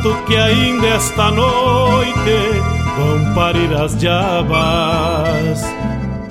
[0.00, 2.62] Que ainda esta noite
[2.96, 5.62] vão parir as diabas.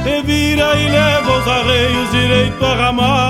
[0.03, 3.26] te vira e leva os arreios direito à ramada.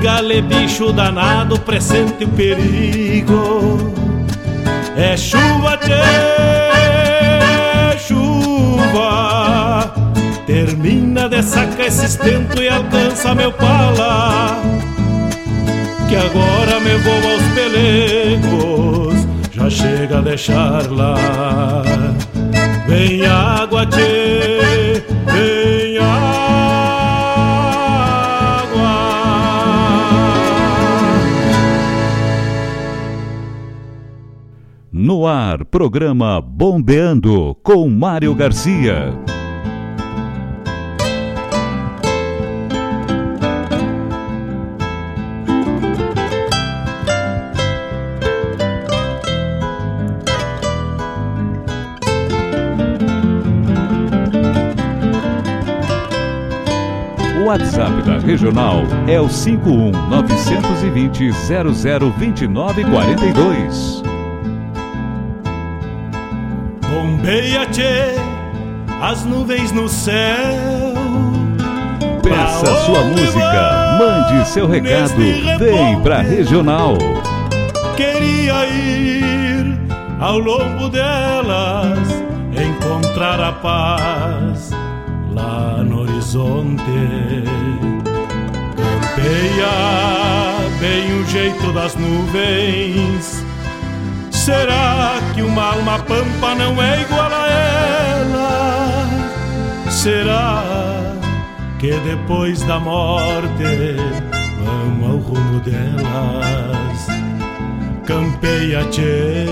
[0.00, 3.92] Gale, bicho danado, presente o perigo.
[4.96, 6.02] É chuva, tchê,
[8.06, 9.92] chuva.
[10.46, 14.56] Termina de sacar esse estento e alcança meu pala.
[16.08, 21.14] Que agora me vou aos pelegos, já chega a deixar lá.
[22.88, 25.79] Vem água, tchê, vem
[35.10, 39.12] No ar, programa Bombeando com Mário Garcia.
[57.36, 64.09] O WhatsApp da Regional é o 51 920 002942.
[67.20, 68.14] Bombeia, tchê,
[69.02, 70.94] as nuvens no céu.
[72.22, 75.16] Peça sua música, mande seu recado,
[75.58, 76.96] vem pra Regional.
[77.94, 79.78] Queria ir
[80.18, 82.08] ao longo delas,
[82.56, 84.70] encontrar a paz
[85.30, 86.82] lá no horizonte.
[88.78, 89.68] Campeia
[90.80, 93.44] bem o jeito das nuvens
[94.50, 99.08] Será que uma alma pampa não é igual a ela?
[99.88, 100.64] Será
[101.78, 103.94] que depois da morte
[104.64, 107.06] vamos ao rumo delas?
[108.04, 109.46] Campeia, tchê,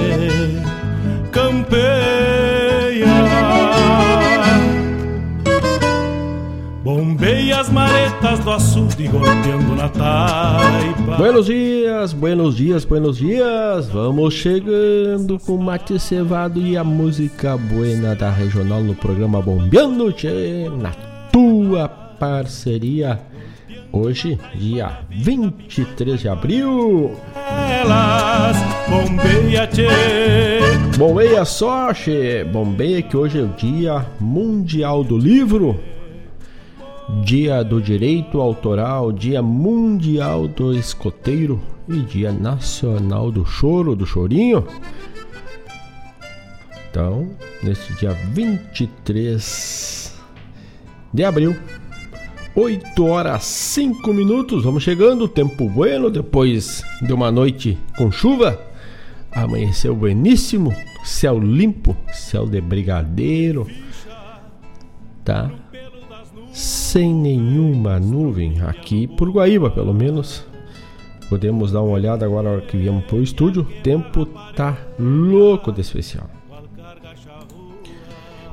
[1.30, 3.06] campeia.
[6.82, 11.16] Bombei as maretas do açude golpeando na taipa.
[11.16, 13.88] Buenos dias, buenos dias, buenos dias.
[13.88, 20.70] Vamos chegando com mate cevado e a música buena da regional no programa Bombeando Tchê,
[20.80, 20.92] na
[21.32, 23.20] tua parceria
[23.90, 27.12] Hoje, dia 23 de abril.
[27.34, 28.56] Elas,
[28.88, 29.88] bombeia, tchê.
[30.98, 32.44] Bombeia só, che.
[32.44, 35.80] Bombeia que hoje é o Dia Mundial do Livro.
[37.08, 41.58] Dia do Direito Autoral, Dia Mundial do Escoteiro
[41.88, 44.66] e Dia Nacional do Choro, do Chorinho.
[46.90, 47.30] Então,
[47.62, 50.20] neste dia 23
[51.12, 51.56] de abril,
[52.54, 58.60] 8 horas 5 minutos, vamos chegando, tempo bueno, depois de uma noite com chuva,
[59.32, 63.66] amanheceu bueníssimo, céu limpo, céu de brigadeiro,
[65.24, 65.50] tá?
[66.88, 70.42] Sem nenhuma nuvem aqui por Guaíba, pelo menos.
[71.28, 73.60] Podemos dar uma olhada agora que viemos pro estúdio.
[73.60, 74.24] O tempo
[74.56, 76.30] tá louco de especial.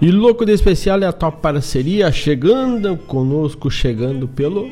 [0.02, 4.70] E louco de especial é a tua parceria chegando conosco, chegando pelo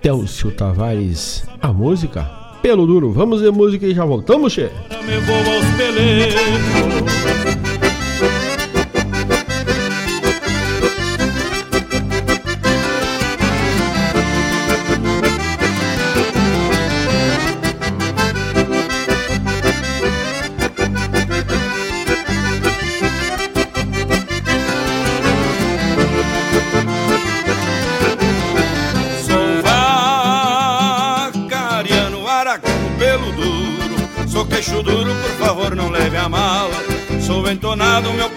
[0.00, 2.22] Télcio Tavares, a música
[2.62, 3.12] pelo duro.
[3.12, 4.70] Vamos ver música e já voltamos, che.
[5.04, 7.71] Me vou aos pelecos.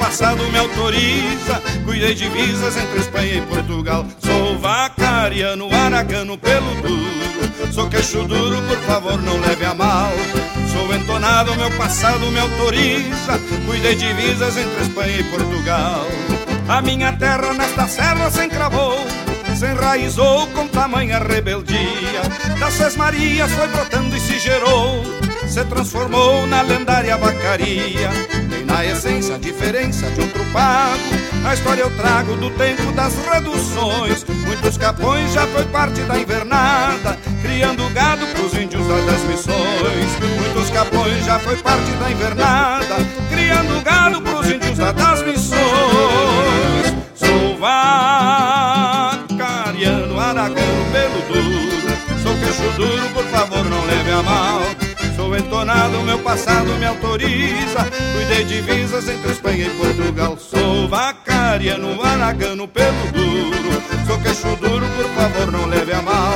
[0.05, 1.61] Passado me autoriza.
[1.83, 4.05] Cuidei de visas entre Espanha e Portugal.
[4.23, 7.73] Sou vacariano, aragano, pelo duro.
[7.73, 10.11] Sou queixo duro, por favor, não leve a mal.
[10.71, 13.39] Sou entonado, meu passado me autoriza.
[13.65, 16.05] Cuidei de visas entre Espanha e Portugal.
[16.67, 19.03] A minha terra nesta serra se encravou
[19.55, 22.21] se enraizou com tamanha rebeldia.
[22.59, 25.01] Das Seis Marias foi brotando e se gerou,
[25.47, 28.11] se transformou na lendária vacaria
[28.75, 30.99] na essência a diferença de outro pago.
[31.45, 34.25] A história eu trago do tempo das reduções.
[34.45, 40.19] Muitos capões já foi parte da invernada, criando gado pros índios das missões.
[40.41, 42.97] Muitos capões já foi parte da invernada,
[43.29, 45.63] criando gado pros índios das missões.
[47.15, 51.79] Sou vacariano, aragano, pelo duro.
[52.21, 54.64] Sou queixo duro, por favor, não leve a mal.
[55.37, 57.85] Entonado, meu passado me autoriza.
[58.13, 60.37] Cuidei de visas entre Espanha e Portugal.
[60.37, 63.81] Sou vacariano, aragano, pelo duro.
[64.07, 66.35] Sou queixo duro, por favor, não leve a mal.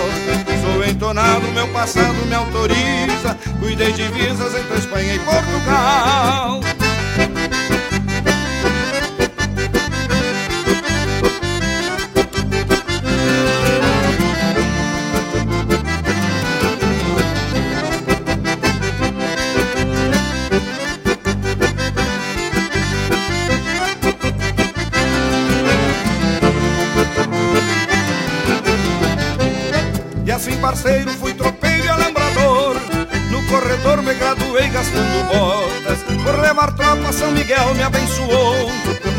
[0.61, 3.37] Sou entonado, meu passado me autoriza.
[3.59, 6.78] Cuidei de visas entre Espanha e Portugal.
[35.23, 35.99] Botas.
[36.23, 38.71] Por levar tropa, São Miguel me abençoou.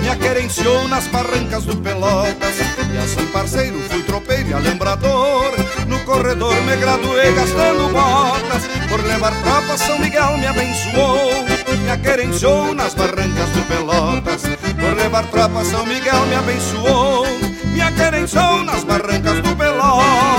[0.03, 2.57] Me aquerenciou nas barrancas do Pelotas.
[2.93, 5.53] E assim, parceiro, fui tropeiro e alembrador.
[5.87, 8.67] No corredor me graduei gastando botas.
[8.89, 11.45] Por levar tropa, São Miguel me abençoou.
[11.83, 14.43] Me aquerenciou nas barrancas do Pelotas.
[14.79, 17.27] Por levar tropa, São Miguel me abençoou.
[17.65, 20.31] Me aquerenciou nas barrancas do Pelotas.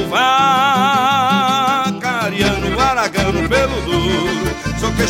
[0.00, 0.79] pelo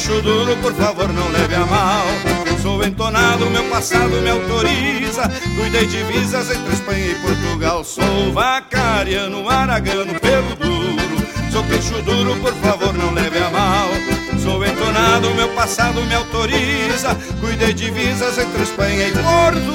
[0.00, 2.06] queixo duro, por favor, não leve a mal.
[2.62, 5.28] Sou entonado, meu passado me autoriza.
[5.54, 7.84] Cuidei de visas entre Espanha e Portugal.
[7.84, 10.96] Sou vacariano, aragano, pelo duro.
[11.52, 13.90] Sou queixo duro, por favor, não leve a mal.
[14.42, 17.14] Sou entonado, meu passado me autoriza.
[17.38, 19.70] Cuidei divisas entre Espanha e Portugal.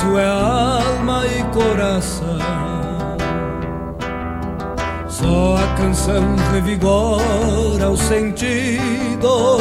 [0.00, 2.38] Verso é alma e coração.
[5.08, 9.58] Só a canção revigora o sentido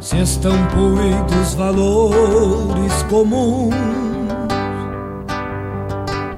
[0.00, 3.74] se estão poluídos valores comuns.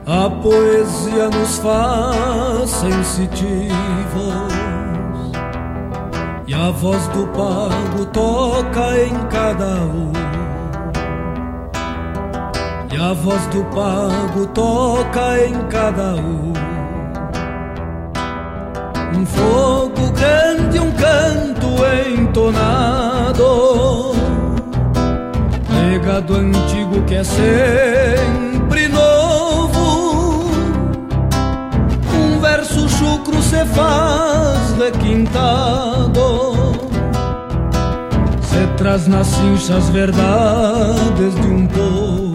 [0.06, 3.74] A poesia nos faz sensitivos
[6.46, 10.33] e a voz do pago toca em cada um.
[12.94, 16.52] E a voz do pago toca em cada um.
[19.18, 21.66] Um fogo grande, um canto
[22.08, 24.12] entonado,
[25.90, 30.44] legado antigo que é sempre novo.
[32.14, 36.76] Um verso chucro se faz requintado,
[38.40, 42.33] se traz nas cinchas verdades de um povo.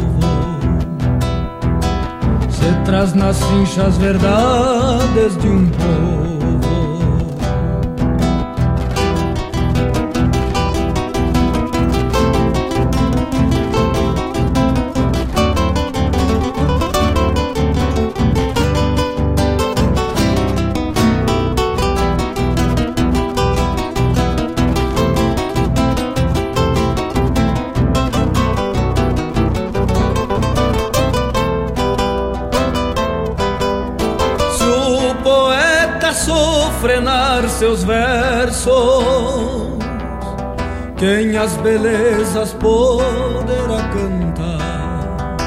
[2.89, 6.28] Traz nas cinchas verdades de um povo.
[37.69, 39.03] Seus versos,
[40.97, 45.37] quem as belezas poderá cantar?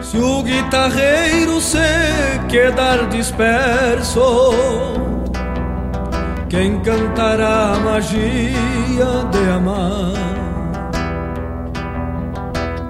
[0.00, 1.78] Se o guitarreiro se
[2.48, 4.50] quedar disperso,
[6.48, 10.12] quem cantará a magia de amar?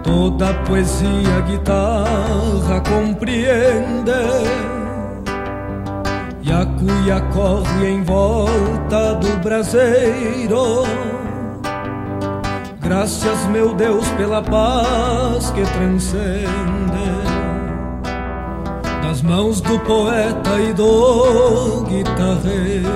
[0.02, 4.61] Toda poesia, guitarra compreende
[6.82, 10.82] cuia corre em volta do braseiro.
[12.80, 16.42] Graças, meu Deus, pela paz que transcende.
[19.02, 22.90] Das mãos do poeta e do guitarreiro.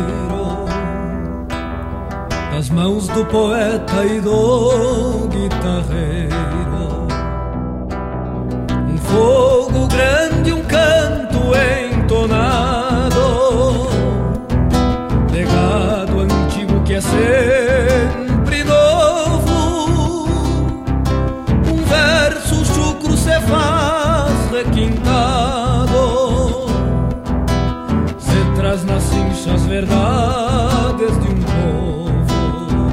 [2.52, 6.36] Das mãos do poeta e do guitarreiro.
[8.88, 12.75] Um fogo grande, um canto entonado
[17.16, 20.28] sempre novo.
[21.66, 25.96] Um verso chucro se faz requintado,
[28.18, 32.90] se traz nas cinchas verdades de um povo.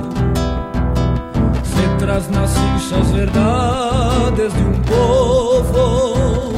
[1.63, 6.53] Se traz nas cinchas verdades de um povo.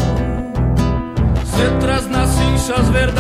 [1.46, 3.15] Se traz nas cinchas verdades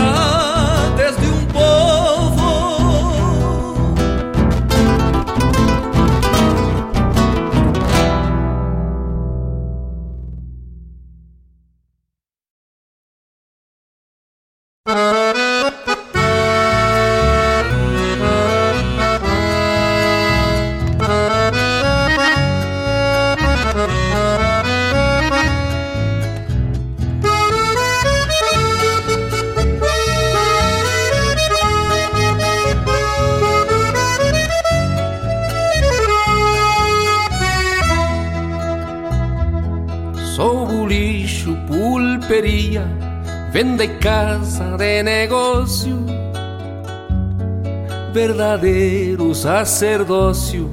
[48.56, 50.70] verdadeiro sacerdócio,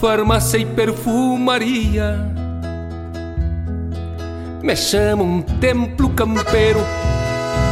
[0.00, 2.18] farmácia e perfumaria.
[4.62, 6.80] Me chama um templo campeiro,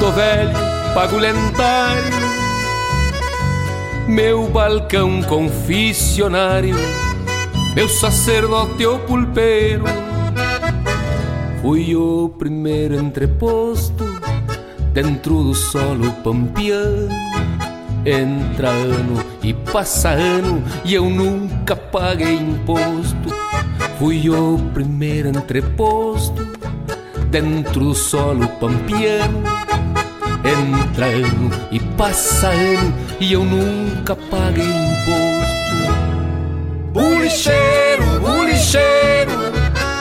[0.00, 0.56] do velho
[0.94, 2.02] pagulentário,
[4.08, 6.76] meu balcão confissionário,
[7.74, 9.84] meu sacerdote ou pulpeiro
[11.60, 14.04] Fui o primeiro entreposto
[14.92, 17.25] dentro do solo pampiano.
[18.06, 23.34] Entra ano e passa ano e eu nunca paguei imposto.
[23.98, 26.46] Fui o primeiro entreposto
[27.28, 29.42] dentro do solo pampiano.
[30.44, 35.56] Entra ano e passa ano e eu nunca paguei imposto.
[36.92, 39.32] Bulicheiro, bulicheiro,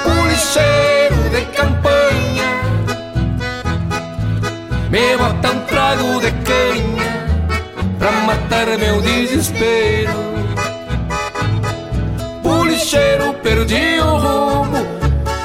[0.05, 2.45] bulicheiro de campanha
[4.89, 7.04] Me bota um trago de canha
[8.05, 10.13] Pra matar meu desespero.
[12.43, 14.77] Policheiro, perdi o rumo.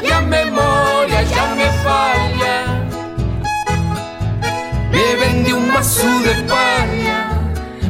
[0.02, 2.84] E a memória já me falha.
[4.90, 7.30] Me vende um maço de palha.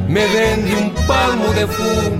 [0.06, 2.19] Me vende um palmo de fumo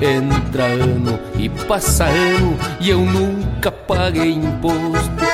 [0.00, 5.24] Entra ano e passa ano e eu nunca paguei imposto.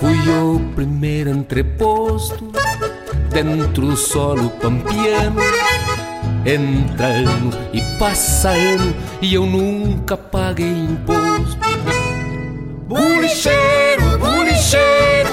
[0.00, 2.52] Fui o primeiro entreposto
[3.30, 5.40] dentro do solo pampiano
[6.46, 11.56] Entra ano e passa ano e eu nunca paguei imposto.
[12.86, 15.30] Bulicheiro, bulicheiro,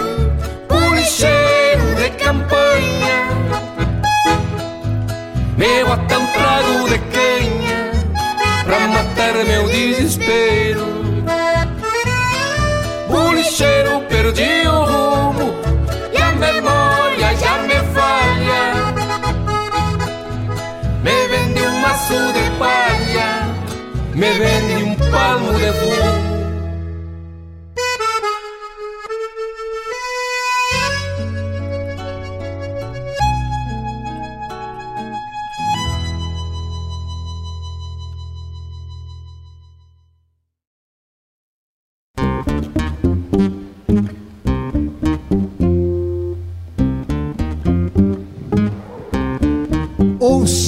[0.69, 3.27] bulicheiro de campanha.
[5.57, 5.83] Me
[24.21, 26.31] me vende um palmo de fumo.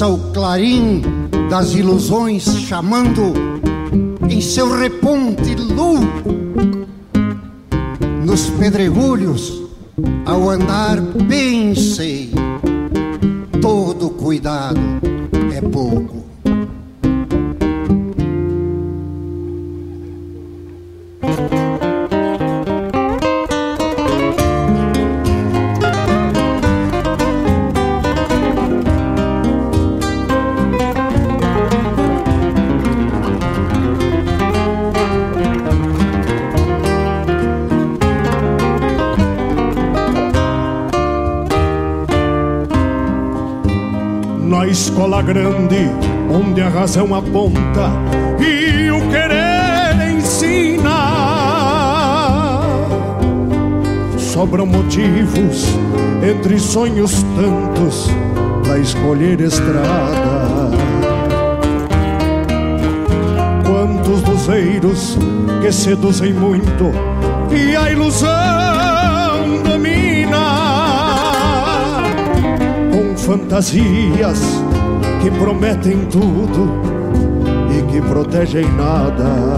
[0.06, 1.13] o clarim
[1.54, 3.32] das ilusões chamando
[4.28, 6.32] em seu reponte louco.
[8.26, 9.62] Nos pedregulhos,
[10.26, 10.98] ao andar,
[11.30, 12.32] pensei:
[13.62, 14.80] todo cuidado
[15.56, 16.13] é pouco.
[45.26, 45.90] Grande
[46.30, 47.90] onde a razão aponta
[48.40, 50.90] e o querer ensina.
[54.18, 55.68] Sobram motivos
[56.22, 58.10] entre sonhos tantos
[58.66, 60.72] para escolher estrada.
[63.66, 65.18] Quantos luzeiros
[65.62, 66.92] que seduzem muito
[67.52, 68.30] e a ilusão
[69.64, 70.44] domina
[72.92, 74.64] com fantasias
[75.24, 76.70] que prometem tudo
[77.72, 79.56] e que protegem nada.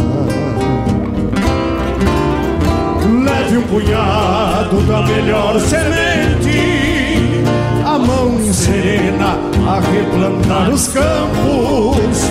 [3.26, 7.44] Leve um punhado da melhor semente,
[7.84, 12.30] a mão serena a replantar os campos.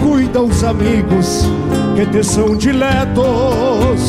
[0.00, 1.48] Cuida os amigos
[1.96, 4.08] que te são diletos,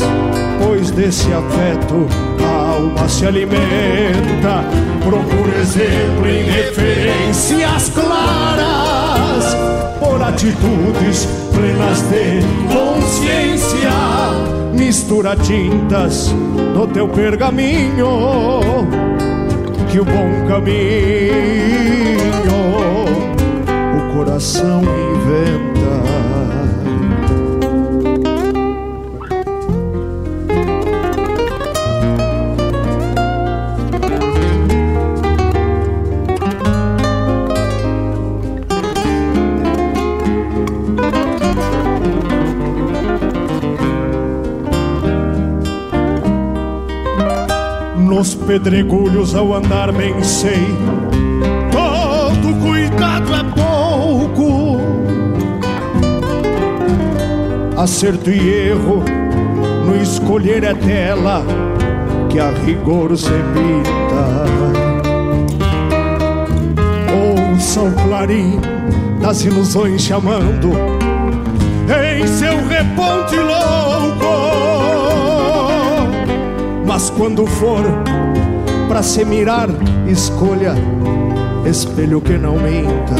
[0.64, 2.06] pois desse afeto
[2.44, 4.64] a alma se alimenta.
[5.04, 8.19] Procura exemplo em referências claras,
[10.10, 12.40] por atitudes plenas de
[12.74, 13.90] consciência.
[14.74, 16.34] Mistura tintas
[16.74, 18.08] no teu pergaminho,
[19.90, 20.80] que o bom caminho
[23.96, 25.69] o coração inventa.
[48.20, 50.76] Nos pedregulhos ao andar bem sei.
[51.72, 54.76] Todo cuidado é pouco.
[57.78, 59.02] Acerto e erro
[59.86, 61.42] no escolher é dela
[62.28, 64.44] Que a rigor se evita
[67.54, 68.60] Ouça o clarim
[69.22, 70.72] das ilusões chamando.
[71.88, 73.69] Em seu reponte louco
[77.00, 77.82] mas quando for
[78.86, 79.68] para se mirar,
[80.06, 80.74] escolha
[81.64, 83.14] espelho que não minta.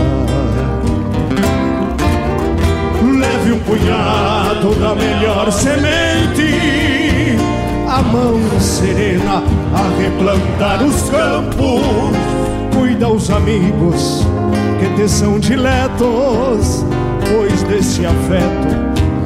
[3.02, 7.38] Leve um punhado da melhor semente,
[7.88, 9.42] a mão serena
[9.74, 11.80] a replantar os campos.
[12.76, 14.26] Cuida os amigos
[14.78, 16.84] que te são diletos,
[17.30, 18.68] pois desse afeto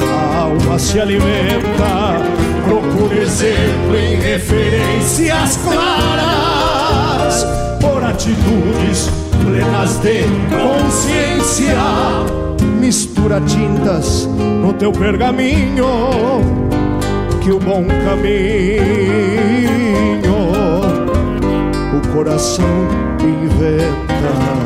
[0.00, 2.53] a alma se alimenta
[2.96, 7.44] Procure exemplo em referências claras,
[7.80, 9.10] por atitudes
[9.42, 11.76] plenas de consciência.
[12.78, 15.86] Mistura tintas no teu pergaminho,
[17.42, 18.84] que o bom caminho
[21.96, 22.88] o coração
[23.20, 24.63] inventa.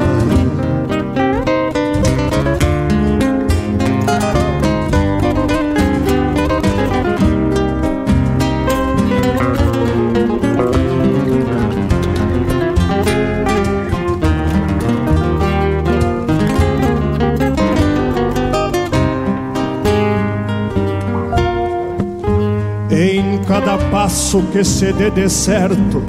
[23.49, 26.05] Cada passo que se dê de certo,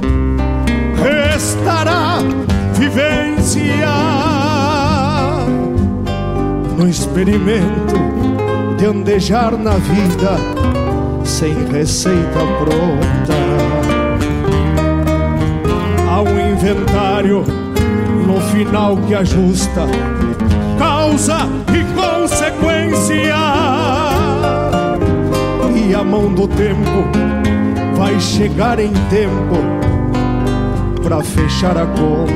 [1.02, 2.18] restará
[2.74, 3.88] vivência
[6.76, 7.94] no experimento
[8.76, 10.36] de andejar na vida
[11.24, 13.40] sem receita pronta.
[16.10, 17.42] Há um inventário
[18.26, 19.86] no final que ajusta
[20.78, 23.79] causa e consequência
[25.90, 27.04] e a mão do tempo
[27.96, 29.56] vai chegar em tempo
[31.02, 32.32] para fechar a conta.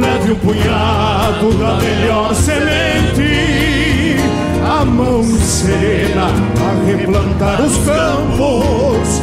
[0.00, 4.16] Leve um punhado da melhor semente,
[4.64, 9.20] a mão serena a replantar os campos.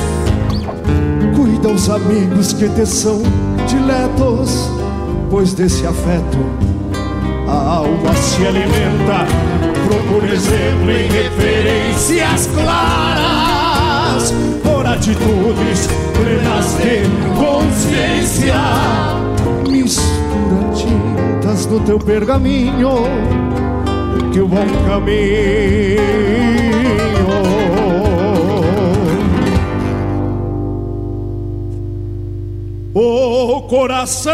[1.34, 3.22] Cuida os amigos que te são
[3.70, 4.70] diletos,
[5.30, 6.38] pois desse afeto
[7.48, 9.26] a alma se alimenta
[9.88, 17.04] Procura exemplo em referências claras, por atitudes plenas de
[17.38, 18.56] consciência.
[19.70, 23.04] Mistura tintas no teu pergaminho,
[24.34, 26.16] que o bom caminho
[32.96, 34.34] o coração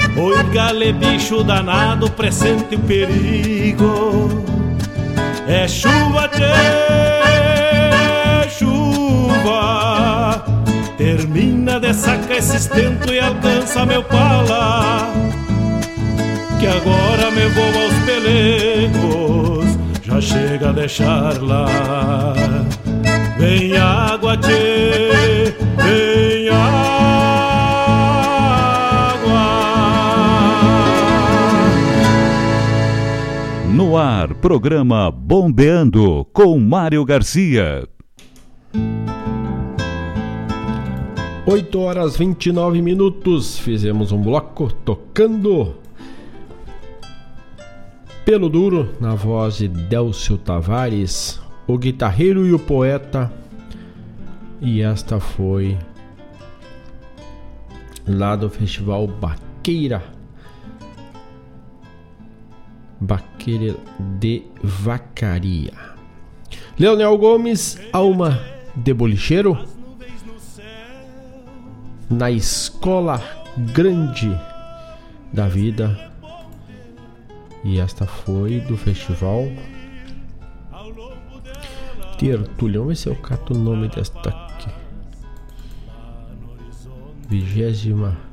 [0.17, 4.43] Oi, gale bicho danado, pressente o perigo.
[5.47, 6.51] É chuva, tchê,
[8.49, 10.43] chuva.
[10.97, 15.07] Termina de sacar esse estento e alcança meu pala.
[16.59, 22.33] Que agora me vou aos pelegos, já chega a deixar lá.
[23.39, 27.50] Vem água, tchê, vem água.
[33.97, 37.87] Ar, programa Bombeando com Mário Garcia.
[41.45, 43.57] 8 horas 29 minutos.
[43.57, 45.75] Fizemos um bloco tocando
[48.23, 53.31] Pelo Duro, na voz de Delcio Tavares, o guitarreiro e o poeta.
[54.61, 55.77] E esta foi
[58.07, 60.20] lá do Festival Baqueira.
[63.01, 63.75] Baqueira
[64.19, 65.73] de Vacaria.
[66.77, 68.39] Leonel Gomes, Alma
[68.75, 69.57] de Bolicheiro.
[72.09, 73.21] Na Escola
[73.73, 74.31] Grande
[75.33, 76.11] da Vida.
[77.63, 79.45] E esta foi do festival
[82.21, 82.83] Tertulhão.
[82.83, 84.69] Vamos ver se eu cato o nome desta aqui.
[87.27, 88.30] vigésima.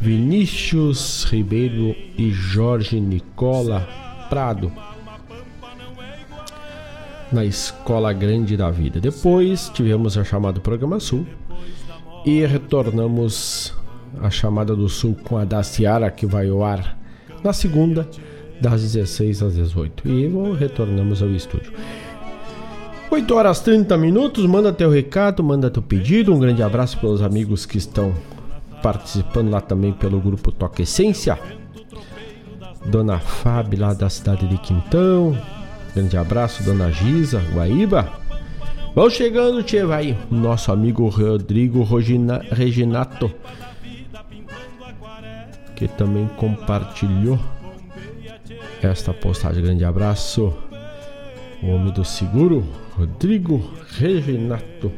[0.00, 3.88] Vinícius Ribeiro e Jorge Nicola
[4.28, 4.70] Prado
[7.32, 9.00] na Escola Grande da Vida.
[9.00, 11.26] Depois tivemos a chamada Programa Sul
[12.26, 13.72] e retornamos
[14.20, 16.98] a chamada do Sul com a da Ciara que vai ao ar
[17.42, 18.08] na segunda
[18.60, 21.72] das 16 às 18 e retornamos ao estúdio.
[23.10, 26.32] 8 horas 30 minutos, manda teu recado, manda teu pedido.
[26.32, 28.14] Um grande abraço pelos amigos que estão
[28.82, 31.38] participando lá também pelo grupo Toque Essência.
[32.86, 35.36] Dona Fábio lá da cidade de Quintão.
[35.94, 38.08] Grande abraço, Dona Giza, Guaíba.
[38.94, 40.16] Vão chegando, Tchê, vai.
[40.30, 43.30] Nosso amigo Rodrigo Rogina, Reginato,
[45.76, 47.38] que também compartilhou
[48.82, 49.62] esta postagem.
[49.62, 50.52] Grande abraço.
[51.62, 52.66] O homem do seguro,
[52.96, 53.62] Rodrigo
[53.98, 54.90] Reginato.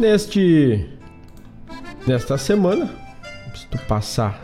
[0.00, 0.88] Neste
[2.06, 2.88] nesta semana,
[3.54, 4.40] se tu passar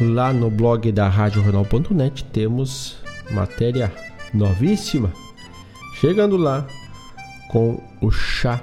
[0.00, 2.96] lá no blog da RádioRenal.net, temos
[3.30, 3.92] matéria
[4.32, 5.12] novíssima
[5.96, 6.66] chegando lá
[7.50, 8.62] com o chá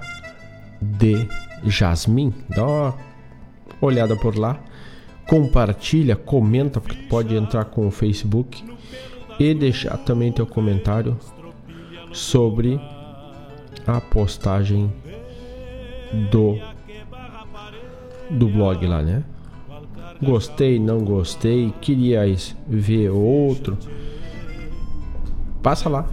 [0.82, 1.28] de
[1.64, 2.34] jasmim.
[2.50, 2.96] Dá uma
[3.80, 4.60] olhada por lá,
[5.30, 8.66] compartilha, comenta, porque tu pode entrar com o Facebook
[9.40, 11.16] e deixar também teu comentário
[12.12, 12.82] sobre
[13.86, 14.92] a postagem
[16.32, 16.58] do
[18.30, 19.24] do blog lá, né?
[20.22, 22.22] Gostei, não gostei, queria
[22.68, 23.78] ver outro.
[25.62, 26.08] Passa lá.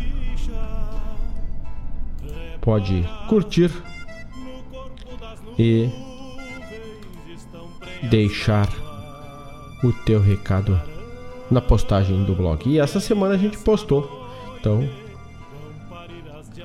[2.61, 3.71] Pode curtir
[5.59, 5.89] e
[8.11, 8.69] deixar
[9.83, 10.81] o teu recado
[11.51, 12.69] na postagem do blog.
[12.69, 14.29] E essa semana a gente postou,
[14.59, 14.89] então,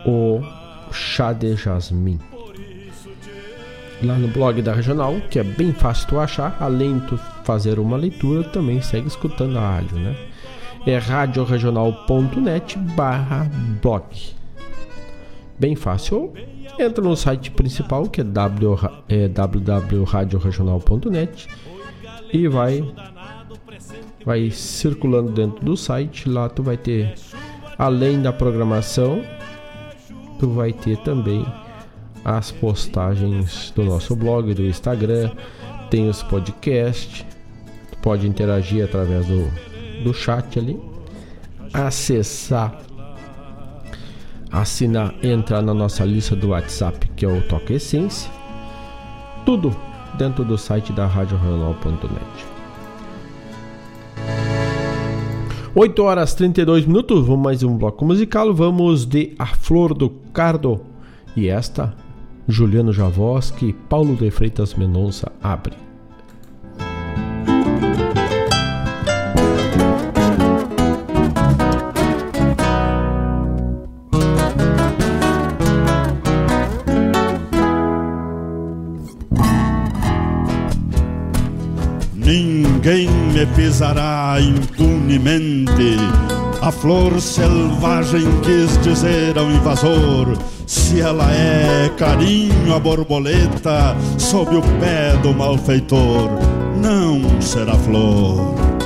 [0.06, 0.42] o
[0.92, 2.20] chá de jasmim
[4.04, 6.56] lá no blog da Regional, que é bem fácil tu achar.
[6.60, 10.16] Além de tu fazer uma leitura, também segue escutando a rádio, né?
[10.86, 13.50] É radioregional.net barra
[13.82, 14.04] blog.
[15.58, 16.32] Bem fácil.
[16.80, 18.78] Entra no site principal, que é, w,
[19.10, 21.48] é www.radioregional.net
[22.32, 22.88] e vai
[24.26, 26.30] vai circulando dentro do site.
[26.30, 27.16] Lá tu vai ter,
[27.78, 29.22] além da programação,
[30.40, 31.46] tu vai ter também
[32.24, 35.32] as postagens do nosso blog, do Instagram,
[35.90, 37.26] tem os podcasts,
[38.02, 39.50] pode interagir através do,
[40.04, 40.80] do chat ali,
[41.74, 42.80] acessar,
[44.52, 48.32] assinar, entrar na nossa lista do WhatsApp, que é o Toque Essência,
[49.46, 49.76] tudo
[50.18, 52.50] dentro do site da RadioRegional.net.
[55.76, 60.82] 8 horas 32 minutos, vamos mais um bloco musical, vamos de A Flor do Cardo
[61.36, 61.94] e esta
[62.52, 65.78] Juliano Javoski, Paulo de Freitas Mendonça abre.
[82.16, 85.98] Ninguém me pisará impunemente
[86.62, 94.62] a flor selvagem quis dizer ao invasor: se ela é carinho a borboleta sob o
[94.80, 96.30] pé do malfeitor,
[96.82, 98.79] não será flor.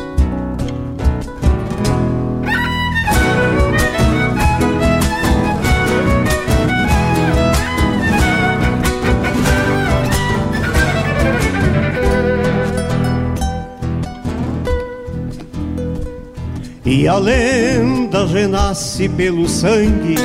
[16.86, 20.16] E a lenda renasce pelo sangue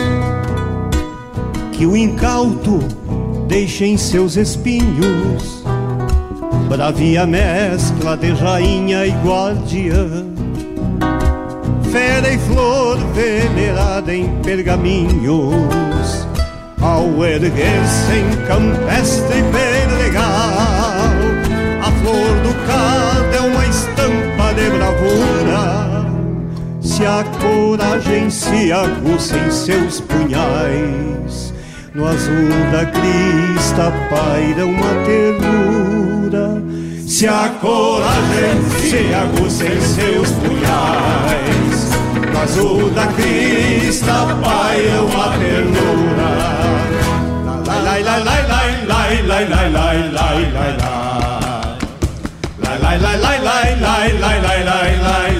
[1.73, 2.81] que o incauto
[3.47, 5.63] deixa em seus espinhos.
[6.69, 10.27] Bravia mescla de rainha e guardiã,
[11.93, 16.27] fera e flor venerada em pergaminhos,
[16.83, 19.43] ao erguer-se em campestre
[20.03, 20.48] legal,
[26.99, 31.55] se a coragem se aguça em seus punhais,
[31.95, 36.61] no azul da crista paira uma ternura.
[37.07, 41.91] Se a coragem se aguça em seus punhais,
[42.33, 46.49] no azul da crista paira uma ternura.
[47.85, 50.79] Lai lai lai lai lai lai lai lai lai lai lai
[52.83, 55.38] lai lai lai lai lai lai lai lai lai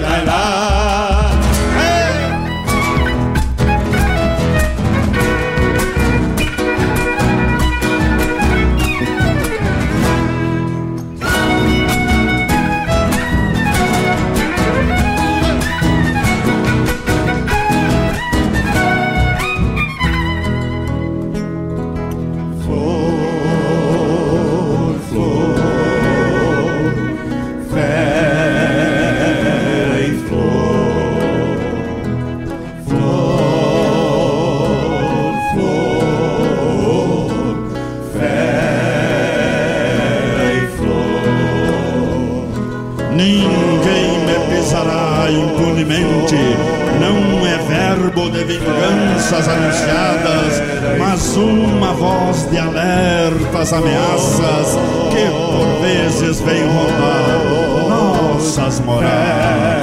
[49.47, 50.63] anunciadas,
[50.99, 54.77] mas uma voz de alertas, ameaças
[55.11, 59.79] que por vezes vem rondar nossas moradas.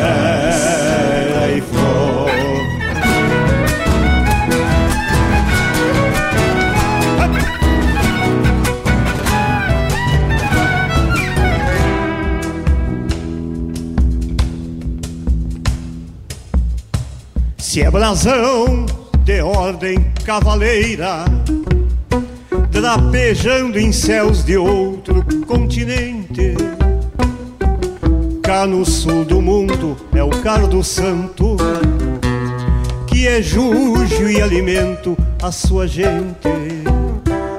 [17.76, 18.85] Se é brasão de
[19.56, 21.24] ordem cavaleira,
[22.70, 26.56] drapejando em céus de outro continente.
[28.44, 31.56] Cá no sul do mundo é o cardo santo,
[33.08, 36.50] que é jujo e alimento a sua gente.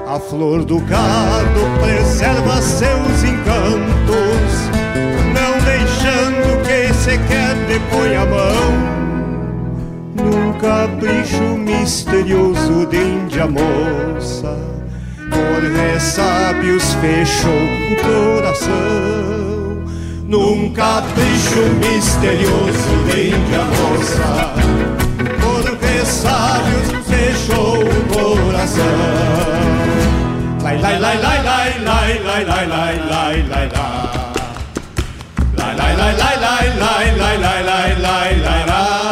[0.06, 4.52] A flor do cardo preserva seus encantos,
[5.34, 8.96] não deixando que sequer depõe a mão
[10.22, 11.55] num capricho
[11.86, 14.58] misterioso de índia moça.
[15.30, 18.72] Por ressábios fechou o coração,
[20.24, 24.52] num capricho misterioso de índia moça.
[25.40, 28.84] Por ressábios fechou o coração.
[30.64, 33.92] Lai, lai, lai, lai, lai, lai, lai, lai, lai, lai, lai, lai.
[35.56, 39.05] Lai, lai, lai, lai, lai, lai, lai, lai, lai, lai, lai, lai.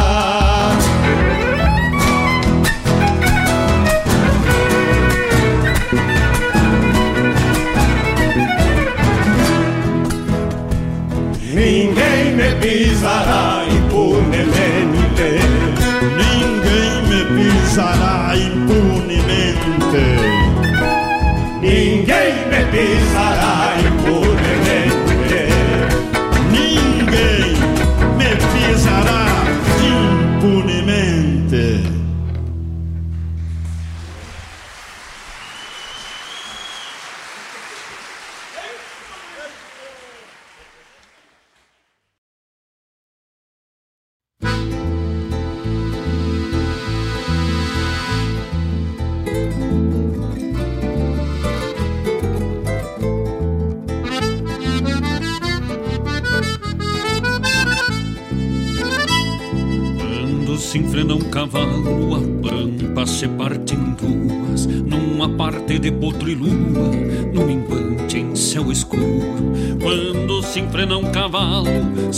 [22.75, 23.44] Pisará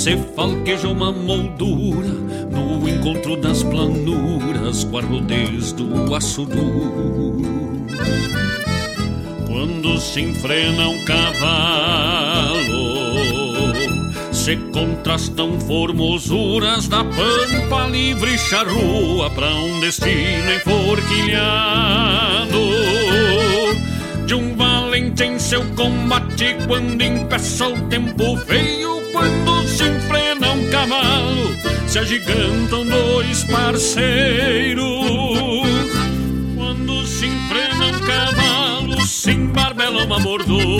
[0.07, 2.07] se falqueja uma moldura,
[2.49, 7.85] no encontro das planuras, com a rodez do aço duro.
[9.45, 12.55] Quando se enfrena um cavalo,
[14.31, 22.47] se contrastam formosuras da pampa livre e charrua para um destino enforquilhado.
[24.25, 29.56] De um valente em seu combate, quando impeça o tempo feio, quando
[30.77, 31.55] cavalo,
[31.87, 34.85] se agigantam dois parceiros.
[36.55, 40.77] Quando se enfrena um cavalo, se embarbela uma mordona.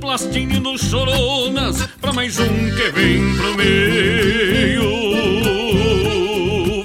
[0.00, 4.90] Plastinho nos choronas Pra mais um que vem pro meio.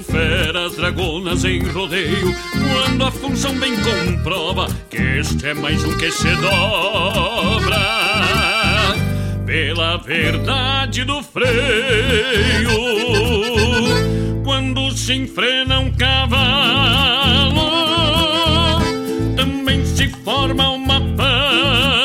[0.03, 6.11] Feras dragonas em rodeio Quando a função bem comprova Que este é mais um que
[6.11, 8.55] se dobra
[9.45, 11.45] Pela verdade do freio
[14.43, 17.61] Quando se enfrena um cavalo
[19.35, 21.95] Também se forma uma pampa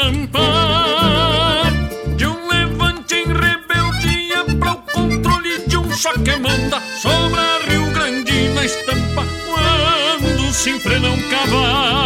[6.01, 12.00] só que manda sobra Rio Grande na estampa quando se enfrena um cavalo.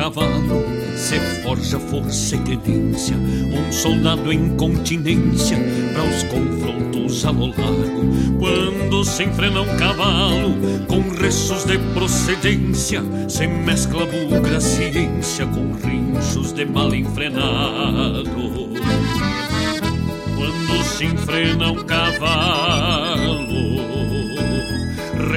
[0.00, 0.64] Cavalo,
[0.96, 5.58] se forja força e tenência, um soldado em continência
[5.92, 8.38] para os confrontos a lo largo.
[8.38, 10.54] Quando se enfrena um cavalo,
[10.88, 18.70] com restos de procedência, se mescla bugra ciência com rinchos de mal enfrenado.
[20.34, 23.09] Quando se enfrena um cavalo,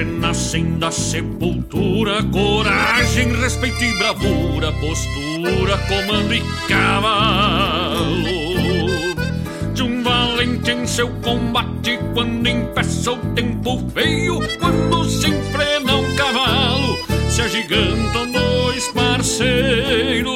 [0.04, 8.14] renascem da sepultura, coragem, respeito e bravura, postura, comando e cavalo.
[9.74, 16.16] De um valente em seu combate, quando empeça o tempo feio, quando se enfrena um
[16.16, 16.98] cavalo,
[17.30, 20.34] se agigantam dois parceiros.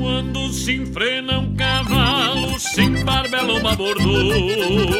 [0.00, 4.99] Quando se enfrena um cavalo, se embarbela uma bordona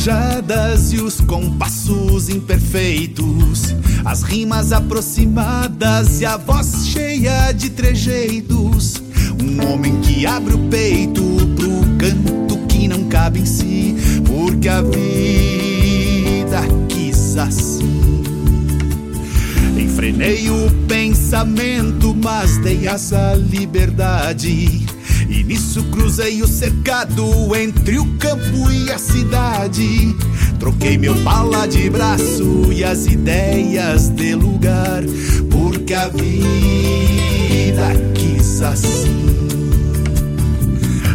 [0.00, 8.94] arranjadas e os compassos imperfeitos, as rimas aproximadas e a voz cheia de trejeitos.
[9.42, 11.22] Um homem que abre o peito
[11.54, 13.94] pro canto que não cabe em si,
[14.24, 18.22] porque a vida quis assim.
[19.78, 22.96] Enfrenei o pensamento, mas dei à
[23.34, 24.86] liberdade
[25.50, 30.16] nisso cruzei o cercado entre o campo e a cidade.
[30.60, 35.02] Troquei meu pala de braço e as ideias de lugar,
[35.50, 36.22] porque a vida
[38.14, 39.48] quis assim.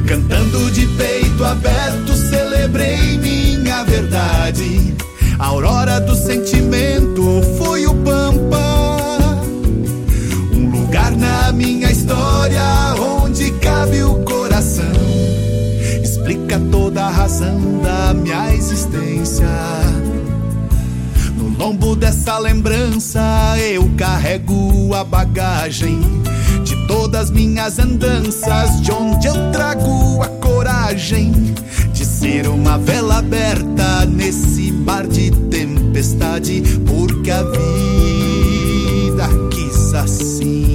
[0.05, 4.93] Cantando de peito aberto, celebrei minha verdade.
[5.39, 9.41] A aurora do sentimento foi o Pampa,
[10.51, 12.95] um lugar na minha história
[13.85, 14.83] cabe o coração.
[16.03, 19.47] Explica toda a razão da minha existência.
[21.37, 23.21] No lombo dessa lembrança
[23.59, 26.01] eu carrego a bagagem
[26.63, 31.31] de todas minhas andanças, de onde eu trago a coragem
[31.93, 40.74] de ser uma vela aberta nesse mar de tempestade, porque a vida quis assim.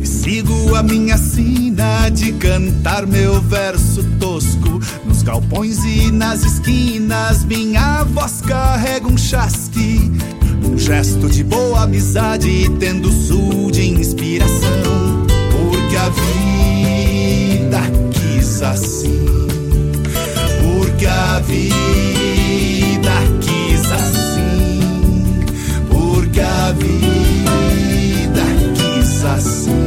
[0.00, 4.80] E sigo a minha sina de cantar meu verso tosco.
[5.04, 10.10] Nos galpões e nas esquinas, minha voz carrega um chasque.
[10.64, 15.26] Um gesto de boa amizade, tendo sul de inspiração.
[15.52, 17.80] Porque a vida
[18.10, 19.26] quis assim.
[20.60, 24.80] Porque a vida quis assim.
[25.88, 27.71] Porque a vida
[29.42, 29.81] quis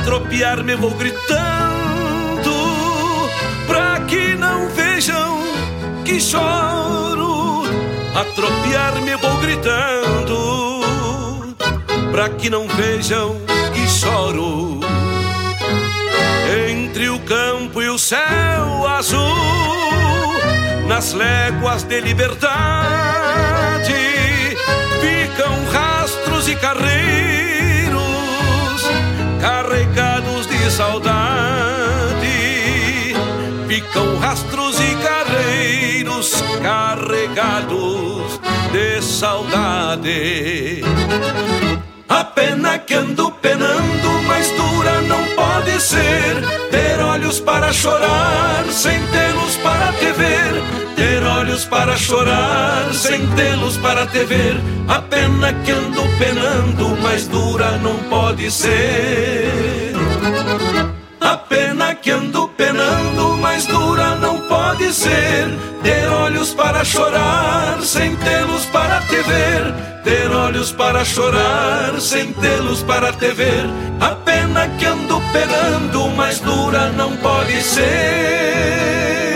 [0.00, 2.50] A tropear-me vou gritando,
[3.66, 5.42] pra que não vejam
[6.06, 7.64] que choro.
[8.14, 10.34] A tropear-me vou gritando,
[12.10, 13.36] pra que não vejam
[13.74, 14.80] que choro.
[16.70, 19.36] Entre o campo e o céu azul
[20.88, 23.92] nas léguas de liberdade
[25.02, 27.09] ficam rastros e carreiros
[30.70, 32.26] de saudade.
[33.66, 38.40] Ficam rastros e carreiros carregados
[38.72, 40.82] de saudade.
[42.08, 46.40] A pena que ando penando, mais dura não pode ser.
[46.70, 50.62] Ter olhos para chorar, sem tê-los para te ver.
[50.94, 54.56] Ter olhos para chorar, sem tê-los para te ver.
[54.88, 59.89] A pena que ando penando, mais dura não pode ser.
[61.20, 65.48] A pena que ando penando, mais dura não pode ser.
[65.82, 69.74] Ter olhos para chorar, sem tê-los para te ver.
[70.04, 73.64] Ter olhos para chorar, sem tê-los para te ver.
[74.00, 79.29] A pena que ando penando, mais dura não pode ser.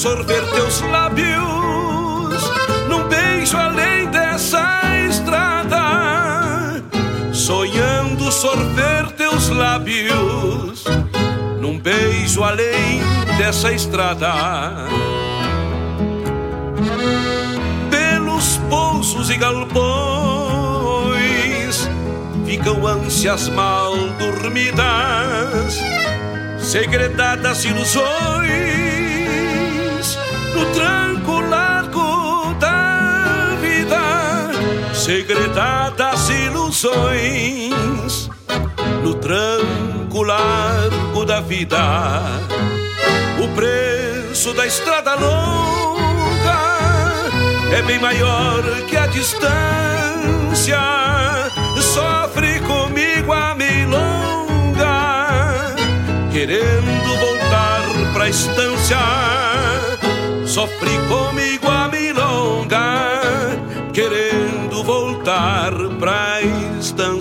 [0.00, 2.42] Sorver teus lábios
[2.88, 6.82] num beijo além dessa estrada,
[7.34, 10.84] sonhando sorver teus lábios
[11.60, 13.02] num beijo além
[13.36, 14.32] dessa estrada.
[17.90, 19.90] Pelos pousos e galpões
[22.46, 25.78] ficam ânsias mal dormidas
[26.58, 28.89] segredadas ilusões
[35.10, 38.30] segredadas ilusões
[39.02, 41.76] no tranco largo da vida.
[43.42, 46.60] O preço da estrada longa
[47.76, 50.78] é bem maior que a distância.
[51.92, 54.94] Sofre comigo a milonga
[56.30, 57.82] querendo voltar
[58.12, 58.98] pra estância.
[60.46, 61.79] Sofri comigo a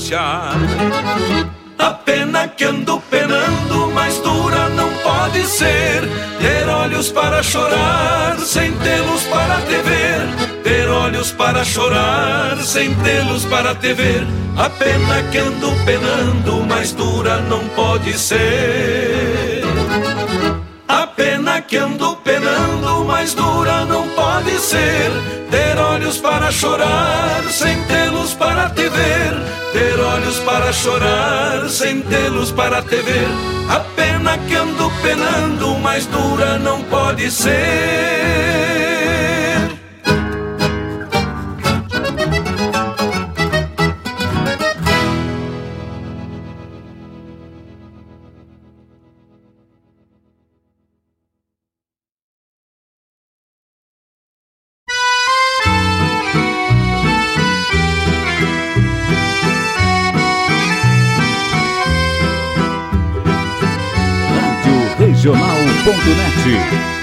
[0.09, 0.19] estância.
[1.77, 6.01] A pena que ando penando, mais dura não pode ser.
[6.39, 10.61] Ter olhos para chorar, sem tê-los para te ver.
[10.63, 14.27] Ter olhos para chorar, sem tê-los para te ver.
[14.57, 19.63] A pena que ando penando, mais dura não pode ser.
[20.87, 25.11] A pena que ando penando, mais dura não pode ser.
[26.09, 29.31] Olhos para chorar, sem tê-los para te ver.
[29.71, 33.27] Ter olhos para chorar, sem tê-los para te ver.
[33.69, 38.88] A pena que ando penando, mais dura não pode ser.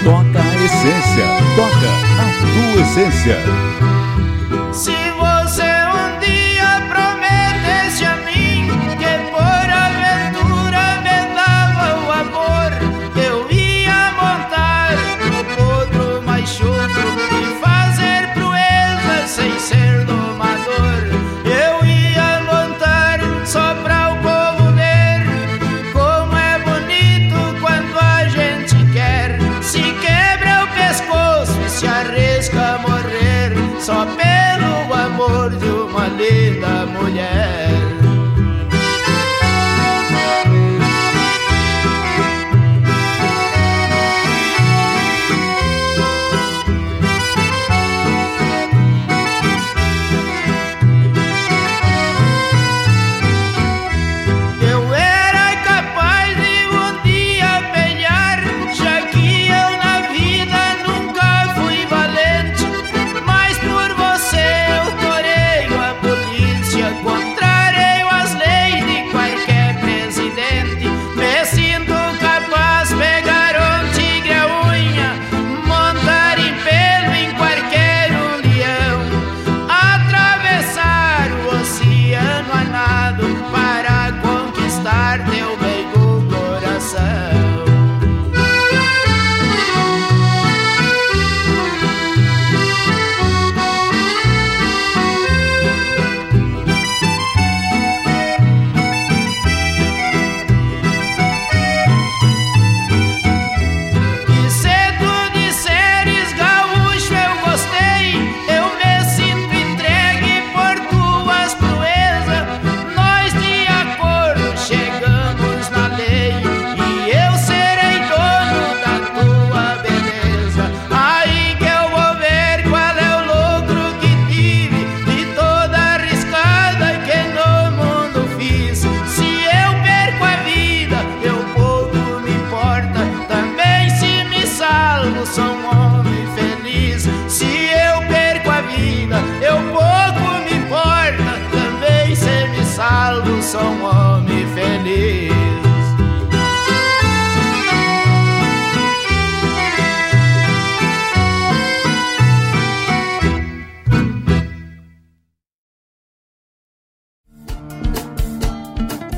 [0.05, 1.27] Toca a essência,
[1.57, 1.91] toca
[2.21, 3.76] a tua essência.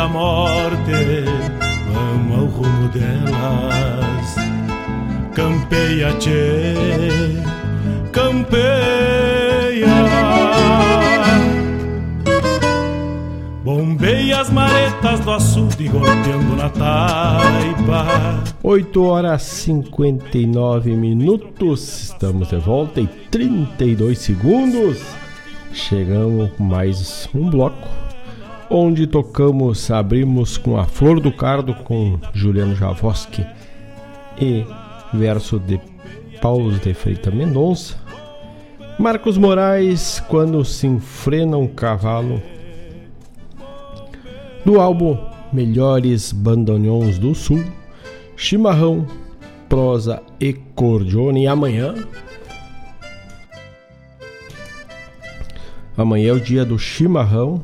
[0.00, 0.92] Da morte
[1.92, 4.34] vamos ao rumo delas?
[5.34, 6.74] Campeia, tchê,
[8.10, 8.60] campeia.
[13.62, 18.42] Bombeia as maretas do açude golpeando na taipa.
[18.62, 25.02] 8 horas 59 minutos, estamos de volta em 32 segundos.
[25.74, 28.09] Chegamos com mais um bloco
[28.70, 33.44] onde tocamos, abrimos com a Flor do Cardo com Juliano Javoski
[34.40, 34.64] e
[35.12, 35.80] verso de
[36.40, 37.96] Paulo de Freitas Mendonça.
[38.98, 42.40] Marcos Moraes, quando se enfrena um cavalo.
[44.64, 45.18] Do álbum
[45.52, 47.64] Melhores Bandoneons do Sul,
[48.36, 49.06] Chimarrão,
[49.68, 51.44] Prosa e Cordione.
[51.44, 51.94] E amanhã
[56.00, 57.62] Amanhã é o dia do chimarrão.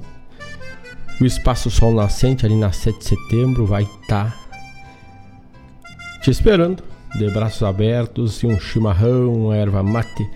[1.20, 4.46] O Espaço Sol Nascente, ali na 7 de setembro, vai estar tá
[6.20, 6.82] te esperando,
[7.16, 10.28] de braços abertos e um chimarrão, uma erva mate,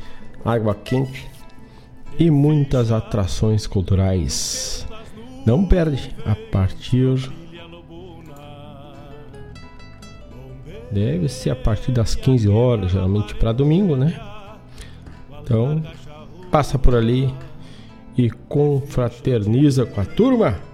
[0.45, 1.29] água quente
[2.19, 4.87] e muitas atrações culturais.
[5.45, 7.31] Não perde a partir.
[10.91, 14.19] Deve ser a partir das 15 horas, geralmente para domingo, né?
[15.43, 15.83] Então,
[16.51, 17.33] passa por ali,
[18.17, 20.70] e confraterniza com a turma.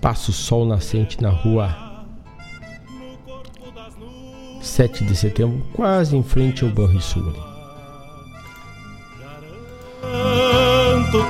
[0.00, 1.76] Espaço Sol Nascente na rua
[4.62, 7.30] 7 de setembro, quase em frente ao Banrisul.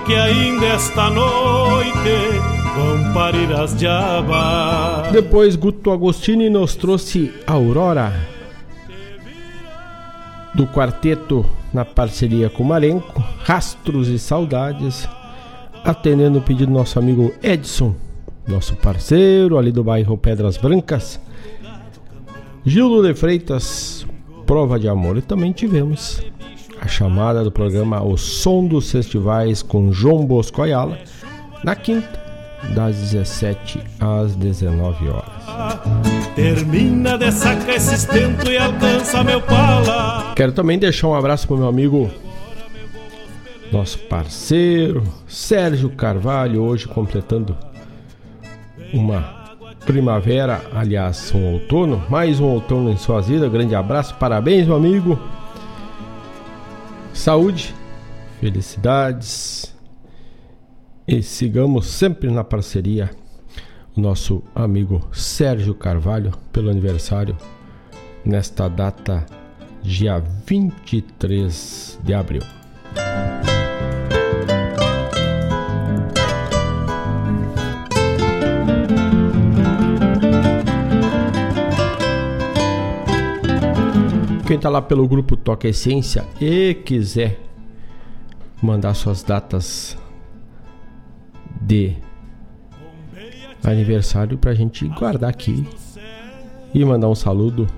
[0.07, 1.91] que ainda esta noite
[2.77, 5.11] vão parir as diabas.
[5.11, 8.13] Depois Guto Agostini nos trouxe Aurora
[10.55, 11.45] do quarteto
[11.75, 15.09] na parceria com Marenco, Rastros e Saudades,
[15.85, 17.97] atendendo o pedido do nosso amigo Edson,
[18.47, 21.21] nosso parceiro ali do bairro Pedras Brancas.
[22.65, 24.07] Gildo de Freitas,
[24.47, 25.17] Prova de Amor.
[25.17, 26.23] E também tivemos
[26.81, 30.99] a chamada do programa O Som dos Festivais com João Bosco Ayala,
[31.63, 32.21] na quinta,
[32.75, 35.31] das 17 às 19 horas.
[36.35, 40.33] Termina de sacar esse estento e alcança meu pala.
[40.35, 42.11] Quero também deixar um abraço pro meu amigo,
[43.73, 47.57] nosso parceiro, Sérgio Carvalho, hoje completando
[48.93, 49.41] uma
[49.85, 53.49] primavera, aliás, um outono, mais um outono em sua vida.
[53.49, 55.19] Grande abraço, parabéns, meu amigo.
[57.13, 57.75] Saúde,
[58.41, 59.75] felicidades
[61.07, 63.11] e sigamos sempre na parceria
[63.97, 67.37] o nosso amigo Sérgio Carvalho pelo aniversário
[68.25, 69.27] nesta data,
[69.83, 72.43] dia 23 de abril.
[84.51, 87.39] Quem está lá pelo grupo Toca Essência e quiser
[88.61, 89.97] mandar suas datas
[91.63, 91.95] de
[93.63, 95.65] aniversário para a gente guardar aqui
[96.75, 97.69] e mandar um saludo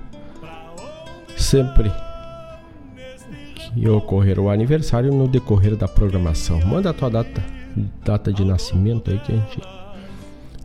[1.37, 1.91] sempre
[3.53, 6.59] que ocorrer o aniversário no decorrer da programação.
[6.65, 7.43] Manda a tua data,
[8.03, 9.61] data de nascimento aí que a gente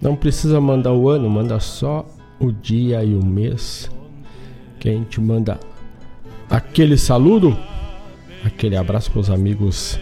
[0.00, 2.06] não precisa mandar o ano, manda só
[2.40, 3.90] o dia e o mês
[4.80, 5.60] que a gente manda
[6.50, 7.56] aquele saludo,
[8.44, 9.98] aquele abraço para os amigos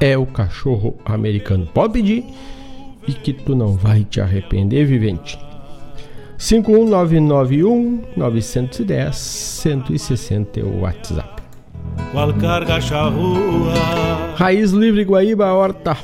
[0.00, 1.66] é o cachorro americano.
[1.66, 2.24] Pode pedir
[3.06, 5.38] e que tu não vai te arrepender, vivente.
[6.38, 11.42] 51991 910 160 é o WhatsApp.
[12.12, 13.74] Qual carga charrua?
[14.36, 15.96] Raiz Livre Guaíba Horta.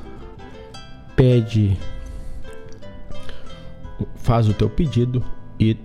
[1.16, 1.78] Pede.
[4.16, 5.24] Faz o teu pedido
[5.58, 5.78] e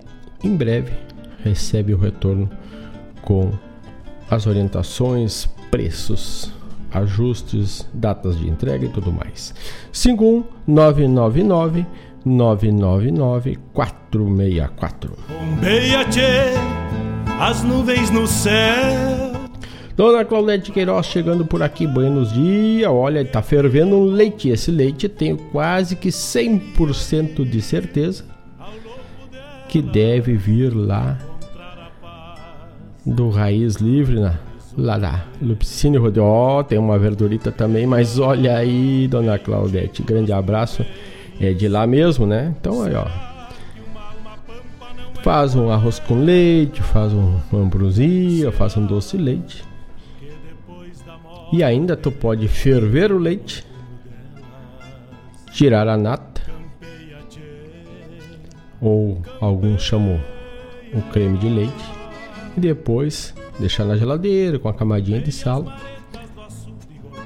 [0.43, 0.91] em breve
[1.43, 2.49] recebe o retorno
[3.21, 3.51] com
[4.29, 6.51] as orientações, preços,
[6.91, 9.53] ajustes, datas de entrega e tudo mais.
[9.91, 11.85] 51999
[12.25, 15.11] 999 464.
[15.27, 16.53] Bombeia, tchê,
[17.39, 19.29] as nuvens no céu.
[19.95, 22.89] Dona Claudete Queiroz chegando por aqui, buenos dias.
[22.89, 24.47] Olha, tá fervendo um leite.
[24.47, 28.23] Esse leite tenho quase que 100% de certeza
[29.69, 31.15] que deve vir lá
[33.05, 34.39] do Raiz Livre, né?
[34.75, 36.23] lá da Lupicínio Rodeo.
[36.23, 40.83] Oh, tem uma verdurita também, mas olha aí, dona Claudete, grande abraço.
[41.39, 42.53] É de lá mesmo, né?
[42.59, 43.05] Então aí, ó.
[45.21, 49.63] Faz um arroz com leite, faz um ambrosia, faz um doce de leite.
[51.53, 53.65] E ainda tu pode ferver o leite,
[55.51, 56.48] tirar a nata
[58.81, 60.19] ou alguns chamam
[60.93, 61.91] o creme de leite
[62.57, 65.65] e depois deixar na geladeira com a camadinha de sal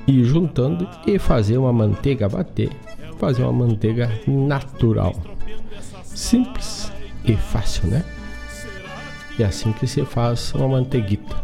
[0.08, 2.70] e juntando e fazer uma manteiga bater,
[3.18, 5.16] fazer uma manteiga natural,
[6.04, 6.92] simples
[7.24, 8.04] e fácil, né?
[9.40, 11.36] É assim que se faz uma manteiguita.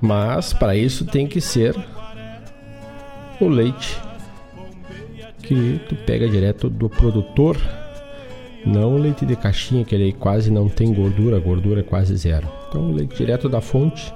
[0.00, 1.74] Mas para isso tem que ser
[3.40, 4.03] o leite
[5.44, 7.56] que tu pega direto do produtor,
[8.64, 12.48] não o leite de caixinha que ele quase não tem gordura, gordura é quase zero.
[12.68, 14.12] Então leite direto da fonte,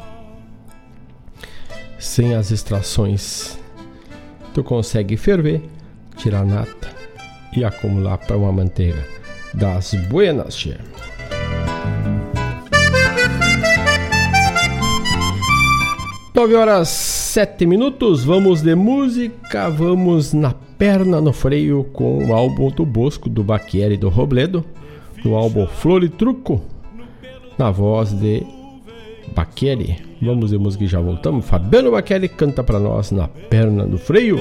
[1.99, 3.59] sem as extrações,
[4.55, 5.63] tu consegue ferver,
[6.17, 6.89] tirar nata
[7.55, 9.05] e acumular para uma manteiga
[9.55, 10.81] das buenas, tia.
[16.39, 22.71] 9 horas 7 minutos, vamos de música, vamos na perna no freio com o álbum
[22.71, 24.65] do Bosco, do Baquieri do Robledo,
[25.25, 26.63] no álbum Flor e Truco,
[27.59, 28.47] na voz de
[29.35, 29.97] Baquieri.
[30.23, 31.45] Vamos de música e já voltamos.
[31.45, 34.39] Fabiano Baquieri canta para nós na perna no freio.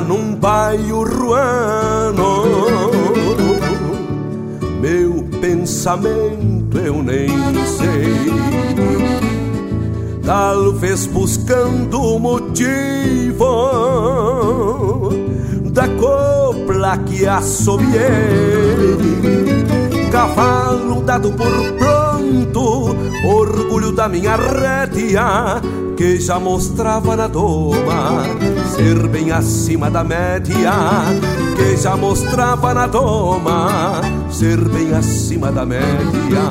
[0.00, 2.44] Num baio ruano.
[4.80, 7.28] Meu pensamento eu nem
[7.66, 8.14] sei.
[10.24, 13.46] Talvez buscando o motivo
[15.72, 17.86] da copla que assobiei.
[20.10, 22.96] Cavalo dado por pronto,
[23.28, 25.60] orgulho da minha rédea
[25.96, 28.24] que já mostrava na doma
[28.76, 30.70] ser bem acima da média,
[31.56, 36.42] que já mostrava na doma ser bem acima da média.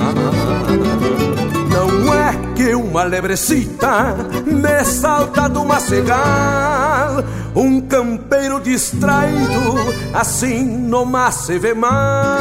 [1.69, 7.23] Não é que uma lebrecita me salta do macegal,
[7.55, 9.75] um campeiro distraído
[10.11, 12.39] assim no se vê mal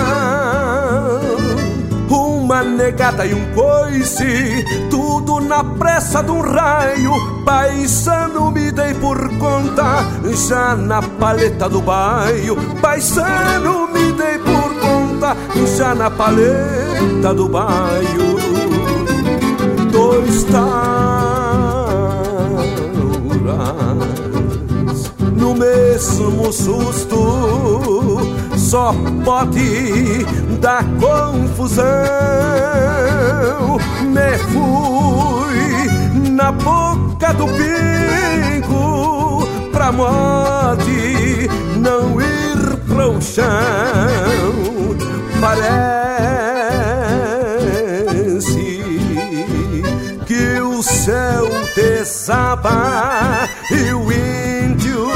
[2.44, 5.13] uma negada e um coice, tudo
[5.44, 7.12] na pressa de um raio.
[7.44, 10.04] Paisano me dei por conta,
[10.48, 12.56] já na paleta do baio.
[12.80, 15.36] Paisano me dei por conta,
[15.76, 18.34] já na paleta do baio.
[19.90, 21.14] Dois tauras
[25.36, 28.18] no mesmo susto,
[28.56, 28.94] só
[29.24, 30.26] pode
[30.64, 31.84] da confusão.
[34.14, 35.60] Me fui
[36.30, 43.44] na boca do pingo pra morte não ir pro chão.
[45.38, 45.84] Parece
[50.24, 55.10] que o céu desaba e o índio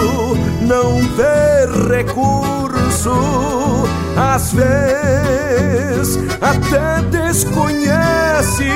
[0.61, 1.65] não vê
[1.97, 3.68] recurso
[4.19, 8.73] às vezes até desconhece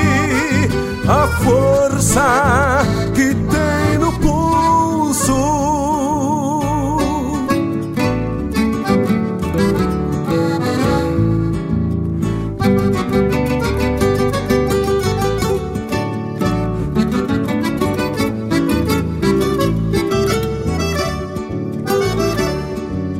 [1.07, 2.79] a força
[3.13, 3.32] que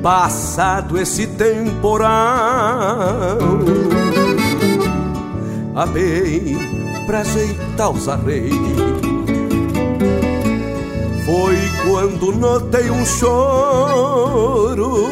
[0.04, 2.10] Passado esse temporal,
[5.74, 6.58] abei
[7.08, 8.52] pra ajeitar os arreios.
[11.26, 11.56] Foi
[11.88, 15.08] quando notei um choro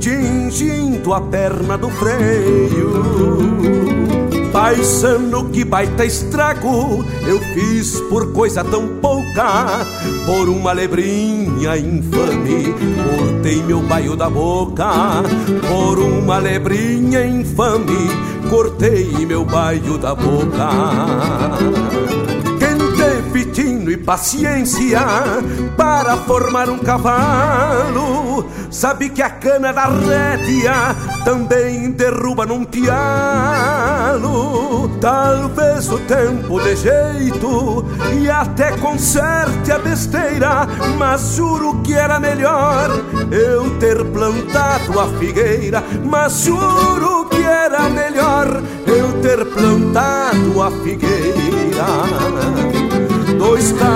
[0.00, 4.19] tingindo a perna do freio
[4.60, 9.86] Paisano, que baita estrago eu fiz por coisa tão pouca,
[10.26, 12.74] por uma lebrinha infame,
[13.08, 14.84] cortei meu baio da boca,
[15.66, 18.10] por uma lebrinha infame,
[18.50, 20.68] cortei meu baio da boca
[23.32, 25.00] fitino e paciência
[25.76, 28.44] para formar um cavalo.
[28.70, 33.79] Sabe que a cana da rédea também derruba num pialo.
[35.00, 37.84] Talvez o tempo de jeito
[38.20, 40.66] e até conserte a besteira,
[40.98, 42.90] mas juro que era melhor
[43.30, 45.82] eu ter plantado a figueira.
[46.04, 51.40] Mas juro que era melhor eu ter plantado a figueira
[53.40, 53.90] dois tauras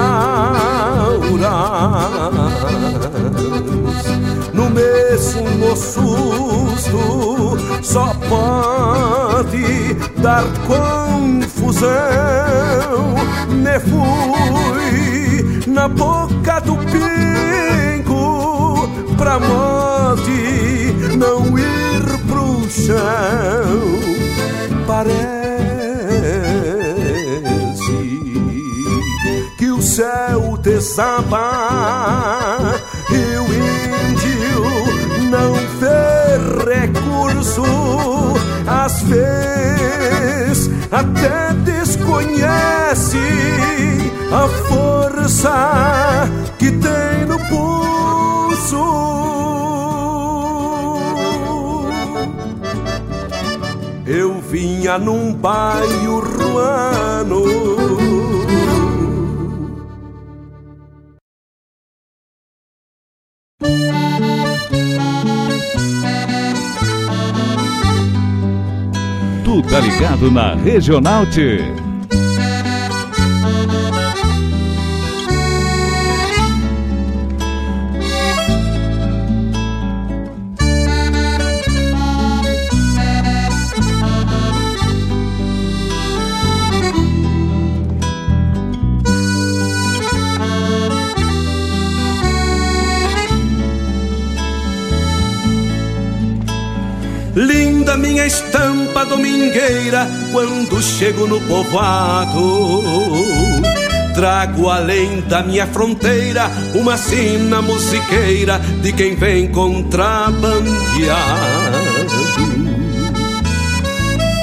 [4.55, 4.71] no
[5.15, 11.95] mesmo susto só pode dar confusão.
[13.49, 18.09] Me fui na boca do pingo
[19.17, 24.01] pra morte não ir pro chão.
[24.85, 25.15] Parece
[29.59, 31.85] que o céu desaba
[37.55, 37.63] recurso.
[38.67, 43.19] Às vezes até desconhece
[44.33, 46.29] a força
[46.59, 49.05] que tem no pulso.
[54.07, 57.84] Eu vinha num bairro ruano.
[69.75, 71.59] Tá ligado na Regional T.
[97.97, 98.27] Minha
[99.05, 102.83] domingueira quando chego no povoado.
[104.15, 110.75] Trago além da minha fronteira uma sina musiqueira de quem vem contrabandeado.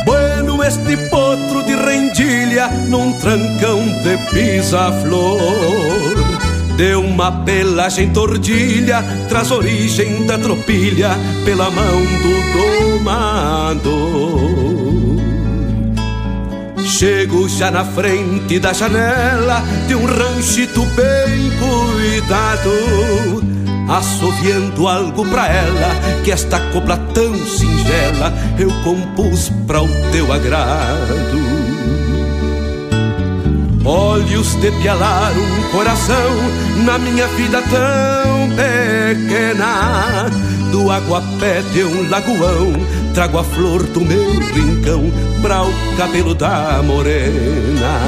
[0.06, 6.11] Bueno, este potro de rendilha num trancão de pisa-flor
[6.78, 11.12] Deu uma pelagem tordilha, traz origem da tropilha
[11.46, 14.52] pela mão do domador.
[16.84, 22.72] Chego já na frente da janela de um ranchito bem cuidado,
[23.90, 31.61] assoviando algo pra ela, que esta copla tão singela eu compus pra o teu agrado.
[33.84, 36.32] Olhos de pialar um coração
[36.86, 40.30] na minha vida tão pequena.
[40.72, 42.74] Do aguapé de um lagoão,
[43.14, 48.00] trago a flor do meu rincão pra o cabelo da morena.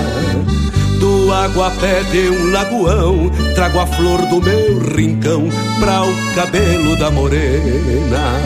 [0.99, 7.09] Do aguapé de um lagoão, trago a flor do meu rincão pra o cabelo da
[7.09, 8.39] morena.